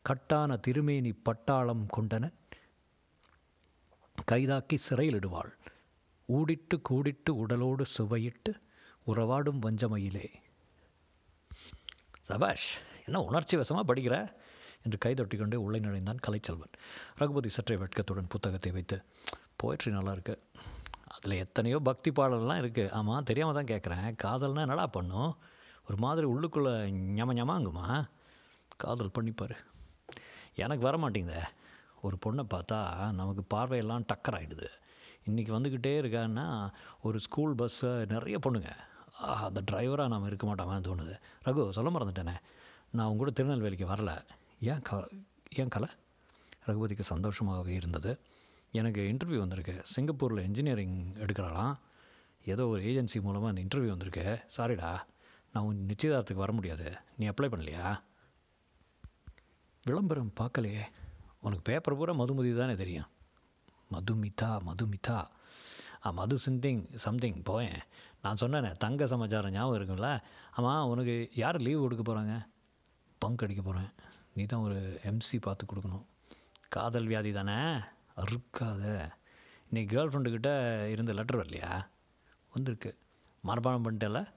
கட்டான 0.05 0.61
திருமேனி 0.61 1.15
பட்டாளம் 1.25 1.87
கொண்டன 1.97 2.33
கைதாக்கி 4.33 4.77
சிறையிலிடுவாள். 4.89 5.51
ஊடிட்டு 6.33 6.81
கூடிட்டு 6.91 7.31
உடலோடு 7.31 7.85
சுவையிட்டு 7.99 8.61
உறவாடும் 9.07 9.59
வஞ்சமையிலே. 9.61 10.29
சபாஷ் 12.21 12.69
என்ன 13.05 13.23
உணர்ச்சி 13.23 13.57
வசமாக 13.57 13.95
படிக்கிற? 13.95 14.33
என்று 14.83 14.99
கைதொட்டி 15.05 15.39
கொண்டே 15.39 15.57
உள்ளே 15.57 15.79
நுழைந்தான் 15.79 16.19
கலைச்செல்வன். 16.29 16.73
ரகுபதி 17.17 17.49
சற்றே 17.49 17.77
வெட்கத்துடன் 17.77 18.29
புத்தகத்தை 18.29 18.73
வைத்து 18.73 19.03
போயிற்றி 19.57 19.91
நல்லா 19.91 20.13
இருக்கு. 20.13 20.43
அதில் 21.23 21.39
எத்தனையோ 21.39 21.79
பக்தி 21.79 22.11
பாடல்லாம் 22.11 22.61
இருக்குது 22.63 22.91
ஆமாம் 22.91 23.23
தெரியாமல் 23.23 23.57
தான் 23.59 23.71
கேட்குறேன் 23.73 24.07
காதல்னா 24.23 24.61
என்னடா 24.61 24.87
பண்ணும்? 24.87 25.37
ஒரு 25.87 25.97
மாதிரி 25.97 26.27
உள்ளுக்குள்ளே 26.27 26.73
ஞம 27.19 27.35
ஞமாங்குமா? 27.35 28.09
காதல் 28.77 29.15
பண்ணிப்பார் 29.19 29.57
எனக்கு 30.55 30.83
வர 30.83 30.97
மாட்டேங்குதே. 30.97 31.43
ஒரு 32.03 32.17
பொண்ணை 32.27 32.45
பார்த்தா 32.55 33.13
நமக்கு 33.13 33.43
பார்வையெல்லாம் 33.57 34.07
டக்கர் 34.13 34.37
ஆகிடுது 34.39 34.69
இன்றைக்கி 35.31 35.51
வந்துக்கிட்டே 35.57 35.93
இருக்கான்னா 36.03 36.71
ஒரு 37.03 37.21
ஸ்கூல் 37.21 37.55
பஸ்ஸை 37.55 37.91
நிறைய 38.07 38.39
பொண்ணுங்க. 38.43 38.71
ஆஹா 39.19 39.47
அந்த 39.47 39.63
டிரைவராக 39.73 40.09
நாம் 40.09 40.27
இருக்க 40.27 40.45
மாட்டோமான்னு 40.47 40.87
தோணுது. 40.89 41.15
ரகு 41.45 41.71
சொல்ல 41.71 41.91
மறந்துட்டேனே. 41.91 42.37
நான் 42.91 43.07
உங்க 43.07 43.19
கூட 43.19 43.31
திருநெல்வேலிக்கு 43.31 43.87
வரல. 43.87 44.25
ஏன் 44.61 44.83
க 44.83 45.09
ஏன் 45.57 45.69
கலை? 45.69 45.89
ரகுபதிக்கு 46.67 47.05
சந்தோஷமாகவே 47.15 47.69
இருந்தது. 47.69 48.21
எனக்கு 48.73 49.01
இன்டர்வியூ 49.13 49.39
வந்திருக்கு. 49.39 49.83
சிங்கப்பூரில் 49.95 50.43
இன்ஜினியரிங் 50.43 51.15
எடுக்கிறாளாம். 51.15 51.75
ஏதோ 52.45 52.67
ஒரு 52.67 52.83
ஏஜென்சி 52.83 53.21
மூலமாக 53.21 53.53
அந்த 53.53 53.63
இன்டர்வியூ 53.63 53.87
வந்திருக்கு. 53.87 54.41
சாரிடா 54.57 54.91
நான் 55.53 55.65
உன் 55.65 55.87
நிச்சயதார்த்தத்துக்கு 55.89 56.45
வர 56.45 56.53
முடியாது. 56.53 56.93
நீ 57.17 57.29
அப்ளை 57.29 57.49
பண்ணலையா? 57.53 58.01
விளம்பரம் 59.85 60.33
பார்க்கலையே. 60.41 60.83
உனக்கு 61.41 61.63
பேப்பர் 61.63 61.97
பூரா 61.97 62.13
மதுமதி 62.13 62.59
தானே 62.59 62.75
தெரியும். 62.75 63.09
மதுமிதா 63.93 64.51
மதுமிதா 64.69 65.29
ஆ 66.07 66.11
மது 66.11 66.39
சிந்திங் 66.47 66.83
சம்திங் 66.95 67.43
போயேன். 67.43 67.81
நான் 68.23 68.41
சொன்னேனே 68.41 68.77
தங்க 68.77 69.07
சமாச்சாரம் 69.07 69.53
ஞாபகம் 69.53 69.79
இருக்கும்ல? 69.81 70.23
ஆமாம் 70.53 70.89
உனக்கு 70.89 71.31
யார் 71.35 71.59
லீவ் 71.61 71.81
கொடுக்க 71.81 72.05
போகிறாங்க 72.05 72.47
பங்க் 73.19 73.43
அடிக்க 73.43 73.63
போகிறேன் 73.63 73.91
நீ 74.35 74.45
தான் 74.45 74.61
ஒரு 74.61 75.01
எம்சி 75.03 75.39
பார்த்து 75.41 75.67
கொடுக்கணும். 75.67 76.05
காதல் 76.69 77.07
வியாதி 77.07 77.33
தானே? 77.33 77.59
அறுக்காத. 78.21 79.11
இன்றைக்கி 79.71 79.89
கேர்ள் 79.93 80.11
ஃப்ரெண்டுக்கிட்ட 80.11 80.51
இருந்த 80.89 81.13
லெட்டர் 81.13 81.39
வரலையா? 81.39 81.87
வந்திருக்கு. 82.53 82.99
மரபானம் 83.45 83.85
பண்ணிட்டல 83.85 84.29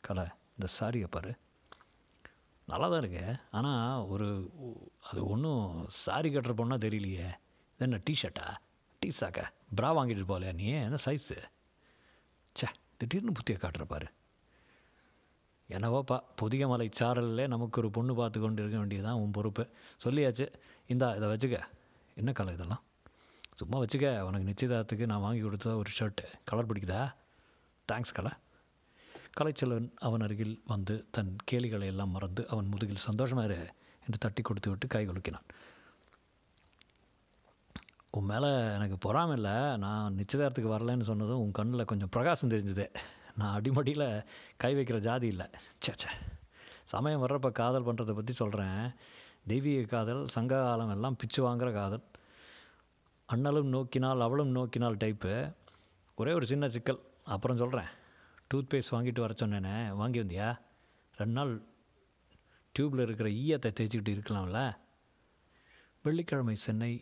கலை 0.00 0.24
இந்த 0.50 0.72
சாரியை 0.80 1.06
பாரு. 1.10 1.34
நல்லா 2.66 2.88
தான் 2.88 2.98
இருக்கு. 2.98 3.36
ஆனால் 3.50 4.04
ஒரு 4.04 4.52
அது 5.10 5.26
ஒன்றும் 5.26 5.86
சாரி 5.88 6.34
கட்டுற 6.34 6.54
பொண்ணா 6.54 6.76
தெரியலையே. 6.86 7.28
இது 7.74 7.86
என்ன 7.88 8.00
டிஷர்ட்டா 8.10 8.46
டீ 9.00 9.08
சாக்கா 9.20 9.44
ப்ரா 9.76 9.90
வாங்கிட்டு 9.96 10.28
போகலையா 10.28 10.54
நீ? 10.54 10.64
என்ன 10.64 10.96
சைஸு 11.04 11.36
ச்சே 12.56 12.68
திடீர்னு 12.96 13.32
புத்தியை 13.32 13.54
காட்டுற 13.54 13.84
பாரு. 13.84 14.06
என்னவோப்பா 15.70 16.22
புதிய 16.36 16.68
மலை 16.68 16.88
சாரல்ல 17.00 17.46
நமக்கு 17.46 17.80
ஒரு 17.80 17.90
பொண்ணு 17.90 18.14
பார்த்து 18.14 18.40
கொண்டு 18.40 18.60
இருக்க 18.62 18.78
வேண்டியதுதான் 18.78 19.16
உன் 19.16 19.30
பொறுப்பு. 19.30 19.68
சொல்லியாச்சு. 20.04 20.52
இந்தா 20.86 21.14
இதை 21.14 21.28
வச்சுக்க. 21.28 21.62
என்ன 22.14 22.32
கலர் 22.32 22.54
இதெல்லாம்? 22.54 22.82
சும்மா 23.58 23.78
வச்சுக்க 23.82 24.08
உனக்கு 24.26 24.48
நிச்சயதார்த்தத்துக்கு 24.50 25.06
நான் 25.10 25.22
வாங்கி 25.24 25.40
கொடுத்த 25.40 25.76
ஒரு 25.76 25.90
ஷர்ட்டு 25.98 26.24
கலர் 26.48 26.68
பிடிக்குதா? 26.70 27.00
தேங்க்ஸ் 27.88 28.14
கலை. 28.18 28.32
கலைச்செல்வன் 29.38 29.88
அவன் 30.06 30.20
அருகில் 30.20 30.62
வந்து 30.72 30.94
தன் 31.10 31.32
கேலிகளை 31.50 31.86
எல்லாம் 31.92 32.12
மறந்து 32.16 32.42
அவன் 32.48 32.68
முதுகில் 32.72 33.06
சந்தோஷமா 33.08 33.44
இரு 33.44 33.58
என்று 34.04 34.18
தட்டி 34.18 34.42
கொடுத்து 34.42 34.70
விட்டு 34.70 34.86
கை 34.86 35.02
கொலுக்கினான். 35.06 35.46
உன் 38.10 38.28
மேலே 38.30 38.50
எனக்கு 38.76 38.98
பொறாமை 39.06 39.34
இல்லை. 39.36 39.76
நான் 39.84 40.18
நிச்சயதார்த்தத்துக்கு 40.20 40.74
வரலைன்னு 40.74 41.08
சொன்னதும் 41.10 41.42
உன் 41.44 41.56
கண்ணில் 41.58 41.90
கொஞ்சம் 41.92 42.12
பிரகாசம் 42.16 42.52
தெரிஞ்சுது. 42.54 42.86
நான் 43.36 43.54
அடிமடியில் 43.58 44.08
கை 44.56 44.72
வைக்கிற 44.74 45.00
ஜாதி 45.08 45.26
இல்லை. 45.26 45.46
ச்சே 45.82 45.94
ச்சே. 46.02 46.12
சமயம் 46.84 47.24
வர்றப்ப 47.24 47.50
காதல் 47.52 47.88
பண்ணுறதை 47.88 48.14
பற்றி 48.20 48.32
சொல்கிறேன் 48.32 48.94
தெய்வீக 49.46 49.82
காதல் 49.96 50.22
சங்க 50.36 50.54
காலம் 50.62 50.94
எல்லாம் 50.96 51.16
பிச்சு 51.16 51.42
வாங்குகிற 51.42 51.72
காதல். 51.80 52.06
அண்ணலும் 53.32 53.70
நோக்கினால் 53.74 54.24
அவளும் 54.26 54.52
நோக்கினால் 54.56 54.96
டைப்பு 54.96 55.32
ஒரே 56.18 56.32
ஒரு 56.32 56.46
சின்ன 56.46 56.68
சிக்கல். 56.74 57.00
அப்புறம் 57.34 57.60
சொல்கிறேன் 57.62 57.90
டூத் 58.50 58.70
பேஸ்ட் 58.72 58.94
வாங்கிட்டு 58.94 59.20
வர 59.24 59.34
சொன்னேனே. 59.40 59.74
வாங்கி 60.00 60.18
வந்தியா? 60.20 60.48
ரெண்டு 61.16 61.36
நாள் 61.38 61.52
டியூப்பில் 62.74 63.04
இருக்கிற 63.06 63.28
ஈயத்தை 63.42 63.70
தேய்ச்சிக்கிட்டு 63.78 64.12
இருக்கலாம்ல. 64.16 64.60
வெள்ளிக்கிழமை 66.04 66.54
சென்னை 66.64 66.92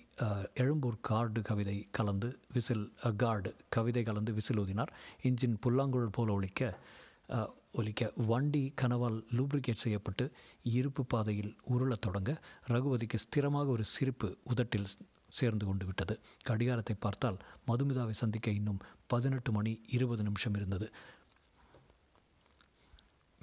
எழும்பூர் 0.54 0.98
கார்டு 1.08 1.40
கவிதை 1.42 1.76
கலந்து 1.96 2.28
விசில் 2.54 2.86
கார்டு 3.22 3.50
கவிதை 3.68 4.02
கலந்து 4.02 4.32
விசில் 4.38 4.60
ஊதினார். 4.62 4.92
இன்ஜின் 5.22 5.56
புல்லாங்குழல் 5.60 6.16
போல 6.18 6.32
ஒழிக்க 6.32 6.70
ஒலிக்க 7.78 8.12
வண்டி 8.30 8.62
கனவால் 8.82 9.18
லூப்ரிகேட் 9.36 9.82
செய்யப்பட்டு 9.84 10.24
இருப்பு 10.76 11.02
பாதையில் 11.04 11.52
உருளத் 11.72 12.04
தொடங்க 12.06 12.30
ரகுபதிக்கு 12.72 13.18
ஸ்திரமாக 13.24 13.74
ஒரு 13.74 13.84
சிரிப்பு 13.94 14.28
உதட்டில் 14.42 14.88
சேர்ந்து 15.28 15.66
கொண்டு 15.66 15.84
விட்டது. 15.84 16.20
கடிகாரத்தை 16.44 16.96
பார்த்தால் 16.98 17.38
மதுமிதாவை 17.66 18.10
சந்திக்க 18.10 18.50
இன்னும் 18.50 18.80
பதினெட்டு 19.06 19.52
மணி 19.52 19.80
இருபது 19.88 20.22
நிமிஷம் 20.22 20.54
இருந்தது. 20.54 20.92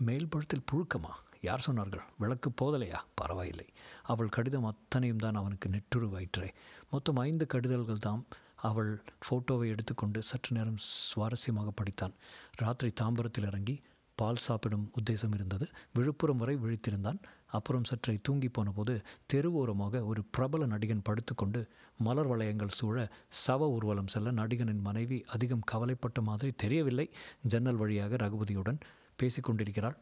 மேல்புறத்தில் 0.05 0.67
புழுக்கமா? 0.71 1.11
யார் 1.41 1.65
சொன்னார்கள்? 1.67 2.01
விளக்கு 2.17 2.53
போதலையா? 2.61 2.99
பரவாயில்லை. 3.13 3.67
அவள் 4.03 4.29
கடிதம் 4.29 4.65
அத்தனையும் 4.65 5.17
தான் 5.17 5.35
அவனுக்கு 5.35 5.69
நெற்றுருவாயிற்றே 5.69 6.49
மொத்தம் 6.89 7.15
ஐந்து 7.15 7.47
கடிதல்கள் 7.53 7.97
தான் 7.97 8.25
அவள் 8.55 9.03
ஃபோட்டோவை 9.25 9.67
எடுத்துக்கொண்டு 9.67 10.23
சற்று 10.23 10.55
நேரம் 10.55 10.77
சுவாரஸ்யமாக 11.15 11.69
படித்தான். 11.81 12.13
ராத்திரி 12.55 12.93
தாம்பரத்தில் 13.01 13.45
இறங்கி 13.45 13.81
பால் 14.15 14.35
சாப்பிடும் 14.35 14.91
உத்தேசம் 15.01 15.33
இருந்தது. 15.33 15.69
விழுப்புரம் 15.93 16.37
வரை 16.37 16.55
விழித்திருந்தான். 16.55 17.19
அப்புறம் 17.53 17.87
சற்றை 17.89 18.15
தூங்கி 18.21 18.49
போனபோது 18.49 18.93
தெருவோரமாக 19.33 20.01
ஒரு 20.05 20.21
பிரபல 20.31 20.65
நடிகன் 20.65 21.05
படுத்துக்கொண்டு 21.09 21.61
மலர் 21.99 22.29
வளையங்கள் 22.31 22.75
சூழ 22.77 22.97
சவ 23.43 23.69
ஊர்வலம் 23.75 24.11
செல்ல 24.13 24.31
நடிகனின் 24.31 24.81
மனைவி 24.81 25.17
அதிகம் 25.27 25.67
கவலைப்பட்ட 25.71 26.21
மாதிரி 26.21 26.51
தெரியவில்லை. 26.55 27.07
ஜன்னல் 27.43 27.75
வழியாக 27.75 28.15
ரகுபதியுடன் 28.15 28.79
பேசிக்கொண்டிருக்கிறாள் 29.19 29.97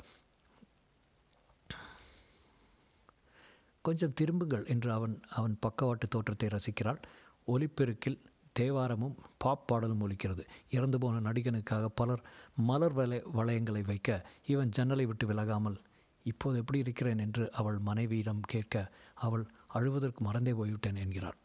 கொஞ்சம் 3.85 4.13
திரும்புங்கள் 4.13 4.65
என்று 4.65 4.89
அவன் 4.91 5.15
அவன் 5.29 5.55
பக்கவாட்டு 5.59 6.07
தோற்றத்தை 6.07 6.49
ரசிக்கிறாள். 6.49 6.99
ஒலிப்பெருக்கில் 7.47 8.19
தேவாரமும் 8.59 9.15
பாப் 9.37 9.63
பாடலும் 9.67 10.03
ஒலிக்கிறது. 10.05 10.43
இறந்து 10.69 10.97
போன 10.97 11.21
நடிகனுக்காக 11.27 11.85
பலர் 11.99 12.23
மலர் 12.69 12.93
வலை 12.93 13.19
வளையங்களை 13.37 13.83
வைக்க 13.85 14.09
இவன் 14.45 14.73
ஜன்னலை 14.77 15.05
விட்டு 15.05 15.25
விலகாமல் 15.27 15.77
இப்போது 16.23 16.57
எப்படி 16.57 16.79
இருக்கிறேன் 16.79 17.19
என்று 17.19 17.43
அவள் 17.51 17.77
மனைவியிடம் 17.79 18.43
கேட்க 18.47 18.75
அவள் 19.15 19.45
அழுவதற்கு 19.67 20.21
மறந்தே 20.21 20.53
போய்விட்டேன் 20.53 20.95
என்கிறாள். 20.95 21.37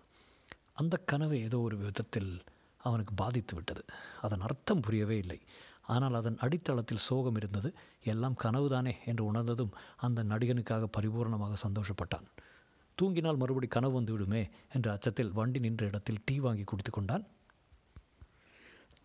அந்த 0.73 0.97
கனவு 0.97 1.37
ஏதோ 1.41 1.59
ஒரு 1.59 1.77
விதத்தில் 1.77 2.33
அவனுக்கு 2.81 3.15
பாதித்து 3.15 3.55
விட்டது. 3.55 3.83
அதன் 4.21 4.41
அர்த்தம் 4.41 4.81
புரியவே 4.81 5.17
இல்லை. 5.19 5.39
ஆனால் 5.83 6.15
அதன் 6.15 6.37
அடித்தளத்தில் 6.37 7.07
சோகம் 7.09 7.35
இருந்தது. 7.35 7.69
எல்லாம் 8.05 8.37
கனவுதானே? 8.45 8.95
என்று 9.05 9.25
உணர்ந்ததும் 9.25 9.73
அந்த 9.97 10.23
நடிகனுக்காக 10.23 10.89
பரிபூர்ணமாக 10.97 11.57
சந்தோஷப்பட்டான். 11.67 12.27
தூங்கினால் 12.99 13.37
மறுபடி 13.37 13.67
கனவு 13.67 13.93
வந்து 13.93 14.13
விடுமே 14.13 14.43
என்ற 14.73 14.87
அச்சத்தில் 14.93 15.33
வண்டி 15.33 15.59
நின்ற 15.59 15.87
இடத்தில் 15.87 16.23
டீ 16.25 16.39
வாங்கி 16.39 16.65
குடித்து 16.65 16.93
கொண்டான். 16.93 17.25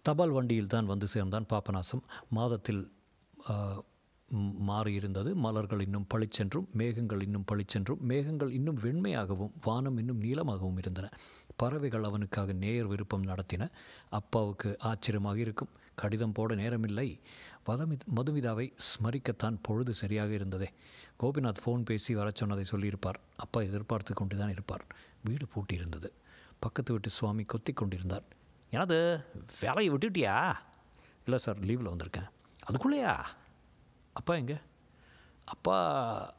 தபால் 0.01 0.29
வண்டியில் 0.29 0.67
தான் 0.67 0.85
வந்து 0.85 1.07
சேர்ந்தான் 1.07 1.49
பாபநாசம் 1.49 2.03
மாதத்தில் 2.29 2.81
மாறியிருந்தது. 4.67 5.33
மலர்கள் 5.33 5.81
இன்னும் 5.81 6.07
பளிச்சென்றும் 6.13 6.71
மேகங்கள் 6.71 7.21
இன்னும் 7.21 7.45
பளிச்சென்றும் 7.51 8.00
மேகங்கள் 8.00 8.50
இன்னும் 8.50 8.79
வெண்மையாகவும் 8.79 9.51
வானம் 9.61 9.97
இன்னும் 9.97 10.21
நீளமாகவும் 10.21 10.77
இருந்தன. 10.77 11.09
பறவைகள் 11.55 12.03
அவனுக்காக 12.03 12.51
நேயர் 12.51 12.85
விருப்பம் 12.85 13.27
நடத்தின. 13.27 13.69
அப்பாவுக்கு 14.09 14.75
ஆச்சரியமாக 14.79 15.39
இருக்கும். 15.39 15.69
கடிதம் 15.95 16.31
போட 16.31 16.55
நேரமில்லை. 16.55 17.19
வதமி 17.67 18.00
மதுமிதாவை 18.15 18.73
ஸ்மரிக்கத்தான் 18.75 19.57
பொழுது 19.61 19.93
சரியாக 19.93 20.33
இருந்ததே. 20.33 20.69
கோபிநாத் 21.23 21.57
ஃபோன் 21.65 21.85
பேசி 21.85 22.15
வர 22.15 22.31
சொன்னதை 22.33 22.63
சொல்லியிருப்பார். 22.63 23.19
அப்பா 23.35 23.61
எதிர்பார்த்து 23.61 24.13
கொண்டு 24.13 24.38
தான் 24.38 24.50
இருப்பார். 24.50 24.85
வீடு 25.23 25.45
பூட்டியிருந்தது. 25.45 26.09
பக்கத்து 26.59 26.91
வீட்டு 26.91 27.09
சுவாமி 27.09 27.43
கொத்தி 27.43 27.73
கொண்டிருந்தார். 27.73 28.23
எனது 28.69 29.23
வேலையை 29.61 29.95
விட்டுட்டியா? 29.95 30.53
இல்லை 31.23 31.39
சார் 31.39 31.59
லீவில் 31.59 31.95
வந்திருக்கேன். 31.95 32.29
அதுக்குள்ளேயா? 32.71 33.23
அப்பா 34.13 34.36
எங்க? 34.36 34.62
அப்பா 35.44 35.77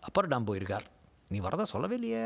அப்பர் 0.00 0.28
டாம் 0.28 0.46
போயிருக்கார். 0.46 0.86
நீ 1.28 1.40
வரதா 1.40 1.62
சொல்லவே 1.62 1.94
இல்லையே. 1.94 2.24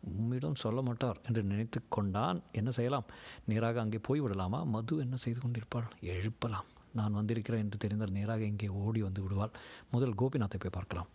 உம்மிடம் 0.00 0.54
சொல்ல 0.54 0.80
மாட்டார் 0.82 1.20
என்று 1.26 1.42
நினைத்து 1.42 1.80
கொண்டான். 1.88 2.42
என்ன 2.52 2.70
செய்யலாம்? 2.70 3.06
நேராக 3.44 3.80
அங்கே 3.80 4.00
போய்விடலாமா 4.08 4.64
மது 4.64 4.98
என்ன 4.98 5.16
செய்து 5.16 5.40
கொண்டிருப்பாள்? 5.40 5.88
எழுப்பலாம். 6.00 6.64
நான் 6.92 7.12
வந்திருக்கிறேன் 7.12 7.62
என்று 7.62 7.78
தெரிந்தால் 7.78 8.10
நேராக 8.10 8.42
இங்கே 8.42 8.68
ஓடி 8.68 9.02
வந்து 9.02 9.22
விடுவாள் 9.22 9.50
முதல் 9.90 10.14
கோபிநாத்தை 10.14 10.58
போய் 10.58 10.76
பார்க்கலாம். 10.78 11.08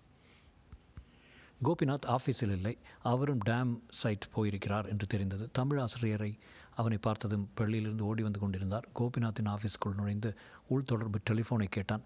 கோபிநாத் 1.63 2.07
ஆஃபீஸில் 2.07 2.51
இல்லை. 2.51 2.77
அவரும் 3.03 3.39
டேம் 3.45 3.79
சைட் 3.89 4.25
போயிருக்கிறார் 4.33 4.87
என்று 4.87 5.07
தெரிந்தது. 5.07 5.49
தமிழ் 5.51 5.77
ஆசிரியரை 5.77 6.39
அவனை 6.75 6.97
பார்த்ததும் 6.97 7.49
பள்ளியிலிருந்து 7.57 8.05
ஓடி 8.09 8.23
வந்து 8.23 8.39
கொண்டிருந்தார். 8.39 8.87
கோபிநாத்தின் 8.99 9.49
ஆஃபீஸ்க்குள் 9.53 9.97
நுழைந்து 9.99 10.29
உள் 10.67 10.89
தொடர்பு 10.91 11.19
டெலிஃபோனை 11.29 11.67
கேட்டான். 11.75 12.03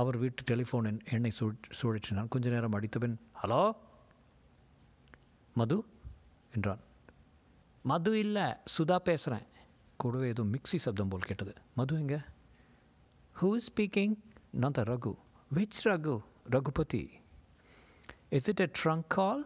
அவர் 0.00 0.16
வீட்டு 0.22 0.42
டெலிஃபோனின் 0.50 1.00
எண்ணை 1.14 1.30
சு 1.38 1.52
சுழற்றினான். 1.80 2.28
கொஞ்ச 2.28 2.50
நேரம் 2.50 2.76
அடித்தபின் 2.78 3.16
ஹலோ? 3.42 3.62
மது? 5.54 5.78
என்றான். 6.54 6.82
மது 7.82 8.18
இல்லை 8.18 8.46
சுதா 8.76 8.96
பேசுகிறேன் 9.08 9.46
கூடவே 9.96 10.26
ஏதோ 10.34 10.42
மிக்ஸி 10.42 10.78
சப்தம் 10.84 11.08
போல் 11.08 11.28
கேட்டது. 11.30 11.54
மது 11.78 11.94
எங்க? 12.00 12.16
ஹூ 13.40 13.48
ஸ்பீக்கிங் 13.66 14.14
நான் 14.62 14.76
தான் 14.76 14.88
Raghu. 14.92 15.12
Which 15.54 15.80
Raghu? 15.84 16.14
Raghupathi. 16.54 17.02
Is 18.36 18.48
it 18.48 18.60
a 18.60 18.68
trunk 18.82 19.10
call 19.16 19.42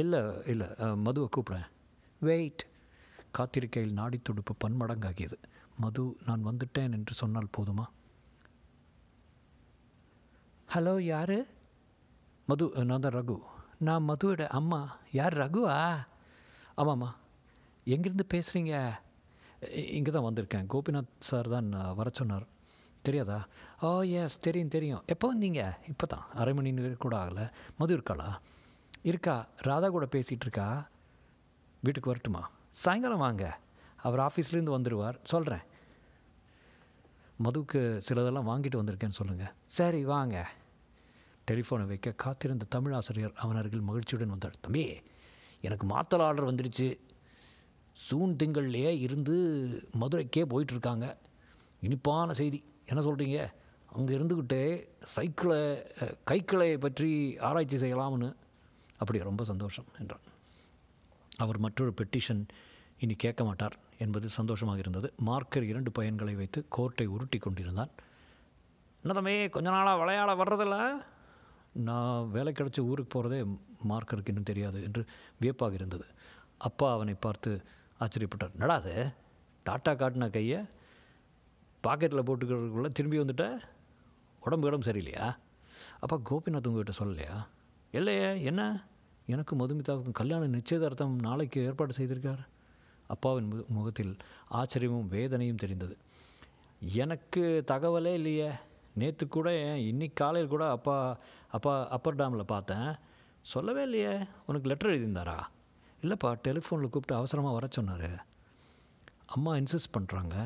இல்லை 0.00 0.22
இல்லை 0.46 0.68
மதுவை 1.06 1.28
கூப்பிடுறேன். 1.36 1.68
வெயிட் 2.28 2.64
காத்திருக்கையில் 3.30 3.92
நாடி 3.92 4.18
துடுப்பு 4.18 4.54
பன்மடங்காகியது. 4.64 5.38
மது 5.76 6.16
நான் 6.26 6.46
வந்துட்டேன் 6.46 6.92
என்று 6.92 7.14
சொன்னால் 7.14 7.54
போதுமா? 7.56 7.84
ஹலோ 10.74 11.00
யார்? 11.00 11.46
மது 12.46 12.70
நான் 12.84 13.00
தான் 13.00 13.12
ரகு. 13.12 13.38
நான் 13.78 14.08
மதுவோட 14.08 14.46
அம்மா. 14.46 14.98
யார் 15.12 15.36
ரகுவா? 15.38 16.06
ஆமாம்மா. 16.76 17.10
எங்கேருந்து 17.86 18.24
பேசுகிறீங்க 18.34 18.92
இங்கே 19.72 20.10
தான் 20.10 20.26
வந்திருக்கேன். 20.28 20.66
கோபிநாத் 20.72 21.14
சார் 21.18 21.48
தான் 21.48 21.94
வர 21.94 22.08
சொன்னார். 22.08 22.46
தெரியாதா? 23.02 23.46
ஓ 23.80 24.02
எஸ் 24.02 24.40
தெரியும் 24.40 24.68
தெரியும். 24.68 25.02
எப்போ 25.06 25.34
வந்தீங்க? 25.34 25.76
இப்போ 25.88 26.06
தான் 26.06 26.26
அரை 26.34 26.54
மணி 26.54 26.72
நேரம் 26.72 26.96
கூட 26.96 27.16
ஆகலை. 27.16 27.50
மது 27.78 27.96
இருக்காளா? 27.96 28.38
இருக்கா. 29.02 29.46
ராதா 29.56 29.88
கூட 29.88 30.06
பேசிகிட்டு 30.06 30.46
இருக்கா? 30.48 30.88
வீட்டுக்கு 31.80 32.12
வரட்டுமா? 32.12 32.48
சாயங்காலம் 32.82 33.24
வாங்க. 33.24 33.44
அவர் 34.06 34.20
ஆஃபீஸ்லேருந்து 34.26 34.74
வந்துடுவார். 34.74 35.16
சொல்கிறேன் 35.32 35.64
மதுவுக்கு 37.44 37.80
சிலதெல்லாம் 38.06 38.48
வாங்கிட்டு 38.50 38.80
வந்திருக்கேன்னு 38.80 39.18
சொல்லுங்கள் 39.18 39.52
சரி 39.76 40.00
வாங்க. 40.12 40.36
டெலிஃபோனை 41.48 41.84
வைக்க 41.90 42.08
காத்திருந்த 42.22 42.68
தமிழ் 42.74 42.94
ஆசிரியர் 42.98 43.34
அவன் 43.42 43.58
அருகில் 43.60 43.88
மகிழ்ச்சியுடன் 43.88 44.32
வந்தார். 44.34 44.56
தம்பி 44.64 44.84
எனக்கு 45.66 45.84
மாத்தல் 45.92 46.24
ஆர்டர் 46.26 46.48
வந்துடுச்சு 46.50 46.88
சூன் 48.06 48.34
திங்கள்லேயே 48.40 48.92
இருந்து 49.06 49.36
மதுரைக்கே 50.02 50.44
போயிட்டுருக்காங்க. 50.52 51.06
இனிப்பான 51.86 52.34
செய்தி. 52.40 52.60
என்ன 52.90 53.00
சொல்கிறீங்க 53.06 53.38
அங்கே 53.96 54.12
இருந்துக்கிட்டே 54.18 54.62
சைக்கிளை 55.16 55.60
கைக்கிளையை 55.60 56.14
கைக்கிளை 56.30 56.70
பற்றி 56.86 57.10
ஆராய்ச்சி 57.48 57.76
செய்யலாம்னு. 57.84 58.30
அப்படி 59.00 59.18
ரொம்ப 59.30 59.42
சந்தோஷம் 59.52 59.88
என்றான். 60.02 60.24
அவர் 61.44 61.58
மற்றொரு 61.64 61.92
பெட்டிஷன் 62.00 62.42
இனி 63.00 63.14
கேட்க 63.14 63.44
மாட்டார் 63.44 63.76
என்பது 63.98 64.28
சந்தோஷமாக 64.28 64.78
இருந்தது. 64.78 65.12
மார்க்கர் 65.16 65.62
இரண்டு 65.62 65.92
பையன்களை 65.92 66.34
வைத்து 66.34 66.66
கோர்ட்டை 66.76 67.06
உருட்டி 67.06 67.38
கொண்டிருந்தான். 67.38 67.88
என்ன 69.02 69.14
தம்பி 69.14 69.48
கொஞ்ச 69.48 69.70
நாளாக 69.70 69.98
விளையாட 69.98 70.34
வர்றதில்ல? 70.34 71.04
நான் 71.72 72.30
வேலை 72.30 72.52
கிடச்சி 72.52 72.80
ஊருக்கு 72.80 73.20
போகிறதே 73.20 73.50
மார்க்கருக்கு 73.88 74.28
இன்னும் 74.28 74.42
தெரியாது 74.42 74.82
என்று 74.82 75.04
வியப்பாக 75.38 75.74
இருந்தது. 75.74 76.06
அப்பா 76.58 76.92
அவனை 76.92 77.14
பார்த்து 77.14 77.62
ஆச்சரியப்பட்டார். 78.00 78.56
நடாது 78.58 79.14
டாட்டா 79.66 79.92
காட்டின 79.92 80.30
கையை 80.30 80.58
பாக்கெட்டில் 81.82 82.26
போட்டுக்கிறதுக்குள்ளே 82.26 82.92
திரும்பி 82.92 83.18
வந்துட்ட? 83.18 83.60
உடம்பு 84.40 84.66
இடம் 84.66 84.82
சரியில்லையா? 84.82 85.36
அப்பா 86.00 86.20
கோபிநாத் 86.30 86.66
உங்ககிட்ட 86.66 87.04
சொல்லலையா? 87.04 87.46
இல்லையே 87.90 88.42
என்ன? 88.42 88.86
எனக்கும் 89.26 89.60
மதுமிதாவுக்கும் 89.60 90.12
கல்யாண 90.12 90.46
நிச்சயதார்த்தம் 90.46 91.18
நாளைக்கு 91.18 91.64
ஏற்பாடு 91.64 91.94
செய்திருக்கார். 91.94 92.46
அப்பாவின் 93.14 93.50
மு 93.52 93.58
முகத்தில் 93.76 94.14
ஆச்சரியமும் 94.50 95.12
வேதனையும் 95.16 95.62
தெரிந்தது. 95.62 95.96
எனக்கு 97.04 97.64
தகவலே 97.66 98.12
இல்லையே. 98.20 98.50
நேற்று 98.94 99.24
கூட 99.28 99.48
இன்னைக்கு 99.90 100.24
காலையில் 100.24 100.52
கூட 100.54 100.64
அப்பா 100.76 100.96
அப்பா 101.56 101.72
அப்பர் 101.96 102.18
டேமில் 102.20 102.50
பார்த்தேன். 102.54 102.88
சொல்லவே 103.52 103.82
இல்லையே. 103.82 104.14
உனக்கு 104.46 104.68
லெட்டர் 104.70 104.92
எழுதியிருந்தாரா? 104.92 105.38
இல்லைப்பா 106.02 106.30
டெலிஃபோனில் 106.46 106.92
கூப்பிட்டு 106.94 107.20
அவசரமாக 107.20 107.54
வர 107.54 107.66
சொன்னார். 107.70 108.10
அம்மா 109.26 109.52
இன்சிஸ்ட் 109.54 109.94
பண்ணுறாங்க 109.98 110.36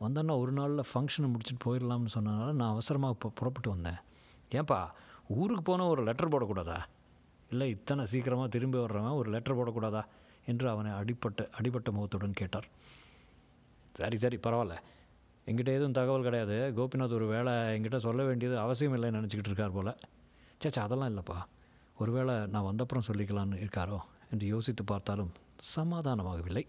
வந்தோன்னா 0.00 0.34
ஒரு 0.38 0.52
நாளில் 0.52 0.88
ஃபங்க்ஷனை 0.90 1.28
முடிச்சுட்டு 1.32 1.62
போயிடலாம்னு 1.64 2.12
சொன்னதுனால 2.14 2.52
நான் 2.60 2.74
அவசரமாக 2.74 3.14
இப்போ 3.16 3.28
புறப்பட்டு 3.34 3.70
வந்தேன். 3.70 4.00
ஏன்பா 4.50 4.78
ஊருக்கு 5.28 5.62
போனால் 5.62 5.92
ஒரு 5.94 6.02
லெட்டர் 6.02 6.32
போடக்கூடாதா? 6.34 6.78
இல்லை 7.50 7.68
இத்தனை 7.70 8.06
சீக்கிரமாக 8.06 8.48
திரும்பி 8.48 8.78
வர்றவன் 8.78 9.16
ஒரு 9.20 9.30
லெட்டர் 9.30 9.58
போடக்கூடாதா? 9.58 10.02
என்று 10.46 10.68
அவனை 10.68 10.92
அடிப்பட்ட 10.92 11.48
அடிபட்ட 11.52 11.90
முகத்துடன் 11.90 12.32
கேட்டார். 12.32 12.68
சரி 13.92 14.16
சரி 14.16 14.36
பரவாயில்ல. 14.36 14.78
எங்கிட்ட 15.46 15.66
எதுவும் 15.66 15.92
தகவல் 15.92 16.22
கிடையாது. 16.22 16.72
கோபிநாத் 16.76 17.12
ஒரு 17.12 17.26
வேளை 17.26 17.52
என்கிட்ட 17.52 17.98
சொல்ல 17.98 18.24
வேண்டியது 18.24 18.58
அவசியம் 18.58 18.94
இல்லைன்னு 18.94 19.06
நினச்சிக்கிட்டு 19.06 19.50
இருக்கார் 19.50 19.72
போல். 19.72 19.96
சேச்சா 20.64 20.78
அதெல்லாம் 20.78 21.16
இல்லைப்பா. 21.16 21.44
ஒருவேளை 21.98 22.46
நான் 22.46 22.62
வந்தப்புறம் 22.62 23.02
சொல்லிக்கலான்னு 23.06 23.56
இருக்காரோ 23.56 23.98
என்று 24.30 24.46
யோசித்து 24.46 24.84
பார்த்தாலும் 24.84 25.32
சமாதானமாகவில்லை. 25.76 26.68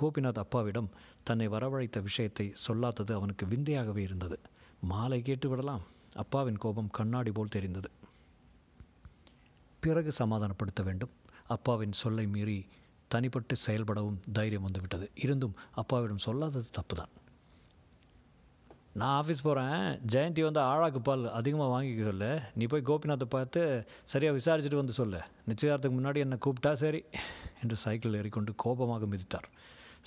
கோபிநாத் 0.00 0.38
அப்பாவிடம் 0.38 0.90
தன்னை 1.22 1.48
வரவழைத்த 1.48 2.02
விஷயத்தை 2.02 2.52
சொல்லாதது 2.54 3.14
அவனுக்கு 3.14 3.46
விந்தையாகவே 3.46 3.96
இருந்தது. 3.96 4.38
மாலை 4.80 5.22
கேட்டு 5.22 5.48
விடலாம். 5.48 5.82
அப்பாவின் 6.14 6.58
கோபம் 6.58 6.90
கண்ணாடி 6.90 7.30
போல் 7.30 7.48
தெரிந்தது. 7.48 7.90
பிறகு 9.80 10.12
சமாதானப்படுத்த 10.18 10.82
வேண்டும். 10.84 11.10
அப்பாவின் 11.46 11.92
சொல்லை 11.92 12.26
மீறி 12.26 12.66
தனிப்பட்டு 13.14 13.54
செயல்படவும் 13.66 14.18
தைரியம் 14.38 14.66
வந்துவிட்டது. 14.66 15.08
இருந்தும் 15.24 15.56
அப்பாவிடம் 15.82 16.26
சொல்லாதது 16.26 16.70
தப்பு 16.78 16.96
தான் 17.00 17.14
நான் 19.00 19.14
ஆஃபீஸ் 19.20 19.44
போகிறேன் 19.46 19.82
ஜெயந்தி 20.12 20.42
வந்து 20.46 20.60
ஆழாக்கு 20.70 21.00
பால் 21.08 21.24
அதிகமாக 21.38 21.70
வாங்கிக்க 21.72 22.04
சொல்லு. 22.10 22.30
நீ 22.58 22.64
போய் 22.72 22.86
கோபிநாத்தை 22.88 23.26
பார்த்து 23.34 23.60
சரியாக 24.12 24.36
விசாரிச்சுட்டு 24.38 24.80
வந்து 24.80 24.96
சொல்லு. 25.00 25.20
நிச்சயதார்த்தத்துக்கு 25.48 25.98
முன்னாடி 25.98 26.22
என்னை 26.24 26.38
கூப்பிட்டா 26.46 26.72
சரி 26.82 27.00
என்று 27.62 27.76
சைக்கிள் 27.84 28.16
ஏறிக்கொண்டு 28.20 28.52
கோபமாக 28.64 29.06
மிதித்தார். 29.12 29.48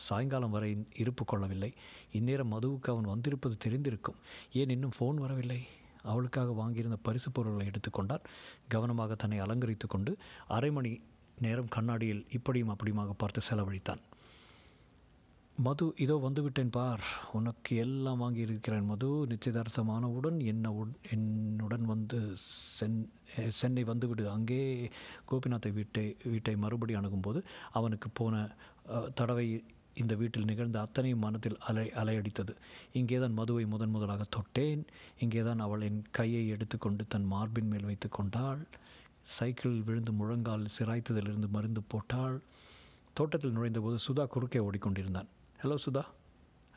சாயங்காலம் 0.07 0.53
வரை 0.55 0.71
இருப்பு 1.03 1.23
கொள்ளவில்லை. 1.25 1.71
இந்நேரம் 2.17 2.51
மதுவுக்கு 2.53 2.91
அவன் 2.93 3.11
வந்திருப்பது 3.13 3.55
தெரிந்திருக்கும். 3.65 4.19
ஏன் 4.59 4.73
இன்னும் 4.75 4.95
ஃபோன் 4.97 5.17
வரவில்லை? 5.25 5.61
அவளுக்காக 6.11 6.53
வாங்கியிருந்த 6.59 6.97
பரிசு 7.07 7.31
பொருள்களை 7.31 7.65
எடுத்துக்கொண்டார். 7.71 8.23
கவனமாக 8.75 9.15
தன்னை 9.23 9.39
அலங்கரித்து 9.45 9.87
கொண்டு 9.87 10.13
அரை 10.57 10.71
மணி 10.71 10.93
நேரம் 11.45 11.73
கண்ணாடியில் 11.75 12.23
இப்படியும் 12.37 12.71
அப்படியுமாக 12.73 13.13
பார்த்து 13.17 13.41
செலவழித்தான். 13.49 14.01
மது 15.57 15.85
இதோ 16.03 16.15
வந்துவிட்டேன் 16.25 16.71
பார். 16.71 17.03
உனக்கு 17.31 17.71
எல்லாம் 17.83 18.21
வாங்கியிருக்கிறேன் 18.21 18.87
மது. 18.91 19.09
நிச்சயதார்த்தமானவுடன் 19.31 20.37
என்ன 20.51 20.71
என்னுடன் 21.15 21.85
வந்து 21.85 22.19
சென் 22.77 22.97
சென்னை 23.59 23.83
வந்துவிடு. 23.83 24.23
அங்கே 24.29 24.61
கோபிநாத்தை 25.31 25.71
வீட்டை 25.73 26.05
வீட்டை 26.23 26.55
மறுபடி 26.55 26.93
அணுகும்போது 26.93 27.41
அவனுக்கு 27.71 28.09
போன 28.13 28.43
தடவை 29.13 29.47
இந்த 29.93 30.13
வீட்டில் 30.15 30.49
நிகழ்ந்த 30.49 30.77
அத்தனையும் 30.79 31.23
மனத்தில் 31.25 31.57
அலை 31.69 31.85
அலையடித்தது. 32.01 32.53
இங்கேதான் 32.93 33.37
மதுவை 33.39 33.65
முதன் 33.65 33.93
முதலாக 33.95 34.25
தொட்டேன். 34.35 34.83
இங்கேதான் 35.19 35.59
அவள் 35.59 35.81
என் 35.81 36.01
கையை 36.11 36.43
எடுத்துக்கொண்டு 36.47 37.05
தன் 37.07 37.27
மார்பின் 37.33 37.67
மேல் 37.67 37.89
வைத்து 37.89 38.09
கொண்டாள். 38.09 38.61
சைக்கிளில் 39.23 39.83
விழுந்து 39.83 40.11
முழங்கால் 40.11 40.65
சிராய்த்ததிலிருந்து 40.77 41.49
மருந்து 41.49 41.81
போட்டாள். 41.81 42.41
தோட்டத்தில் 43.13 43.55
நுழைந்தபோது 43.57 43.97
சுதா 44.07 44.27
குறுக்கே 44.27 44.59
ஓடிக்கொண்டிருந்தான். 44.59 45.27
ஹலோ 45.63 45.75
சுதா. 45.85 46.03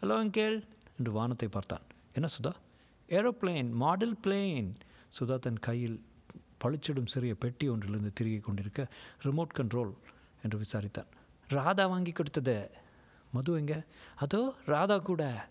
ஹலோ 0.03 0.17
அங்கிள் 0.23 0.65
என்று 0.99 1.13
வானத்தை 1.13 1.49
பார்த்தான். 1.49 1.81
என்ன 2.13 2.29
Sudha? 2.29 2.53
Aeroplane 3.09 3.71
model 3.73 4.17
plane 4.25 4.75
Sudha 5.21 5.39
தன் 5.39 5.59
கையில் 5.59 6.03
பளிச்சிடும் 6.65 7.07
சிறிய 7.07 7.35
பெட்டி 7.35 7.69
ஒன்றிலிருந்து 7.69 8.13
திருகி 8.13 8.41
கொண்டிருக்க 8.41 8.89
ரிமோட் 9.23 9.57
கண்ட்ரோல் 9.59 9.93
என்று 10.43 10.59
விசாரித்தான். 10.59 11.11
ராதா 11.49 11.87
வாங்கி 11.87 12.13
கொடுத்தது. 12.13 12.71
மது 13.33 13.55
எங்கே? 13.55 13.79
அதோ 14.15 14.55
ராதா 14.67 14.99
கூட. 14.99 15.49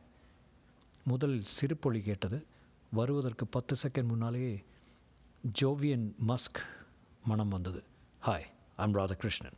முதலில் 1.04 1.46
சிறுபொலி 1.46 2.02
கேட்டது. 2.02 2.46
வருவதற்கு 2.92 3.46
பத்து 3.48 3.76
செகண்ட் 3.84 4.06
முன்னாலேயே 4.06 4.64
ஜோவியன் 5.62 6.14
மஸ்க் 6.28 6.62
மனம் 7.24 7.48
வந்தது. 7.48 7.84
Hi 8.26 8.46
I'm 8.76 8.94
Radhakrishnan 8.94 9.58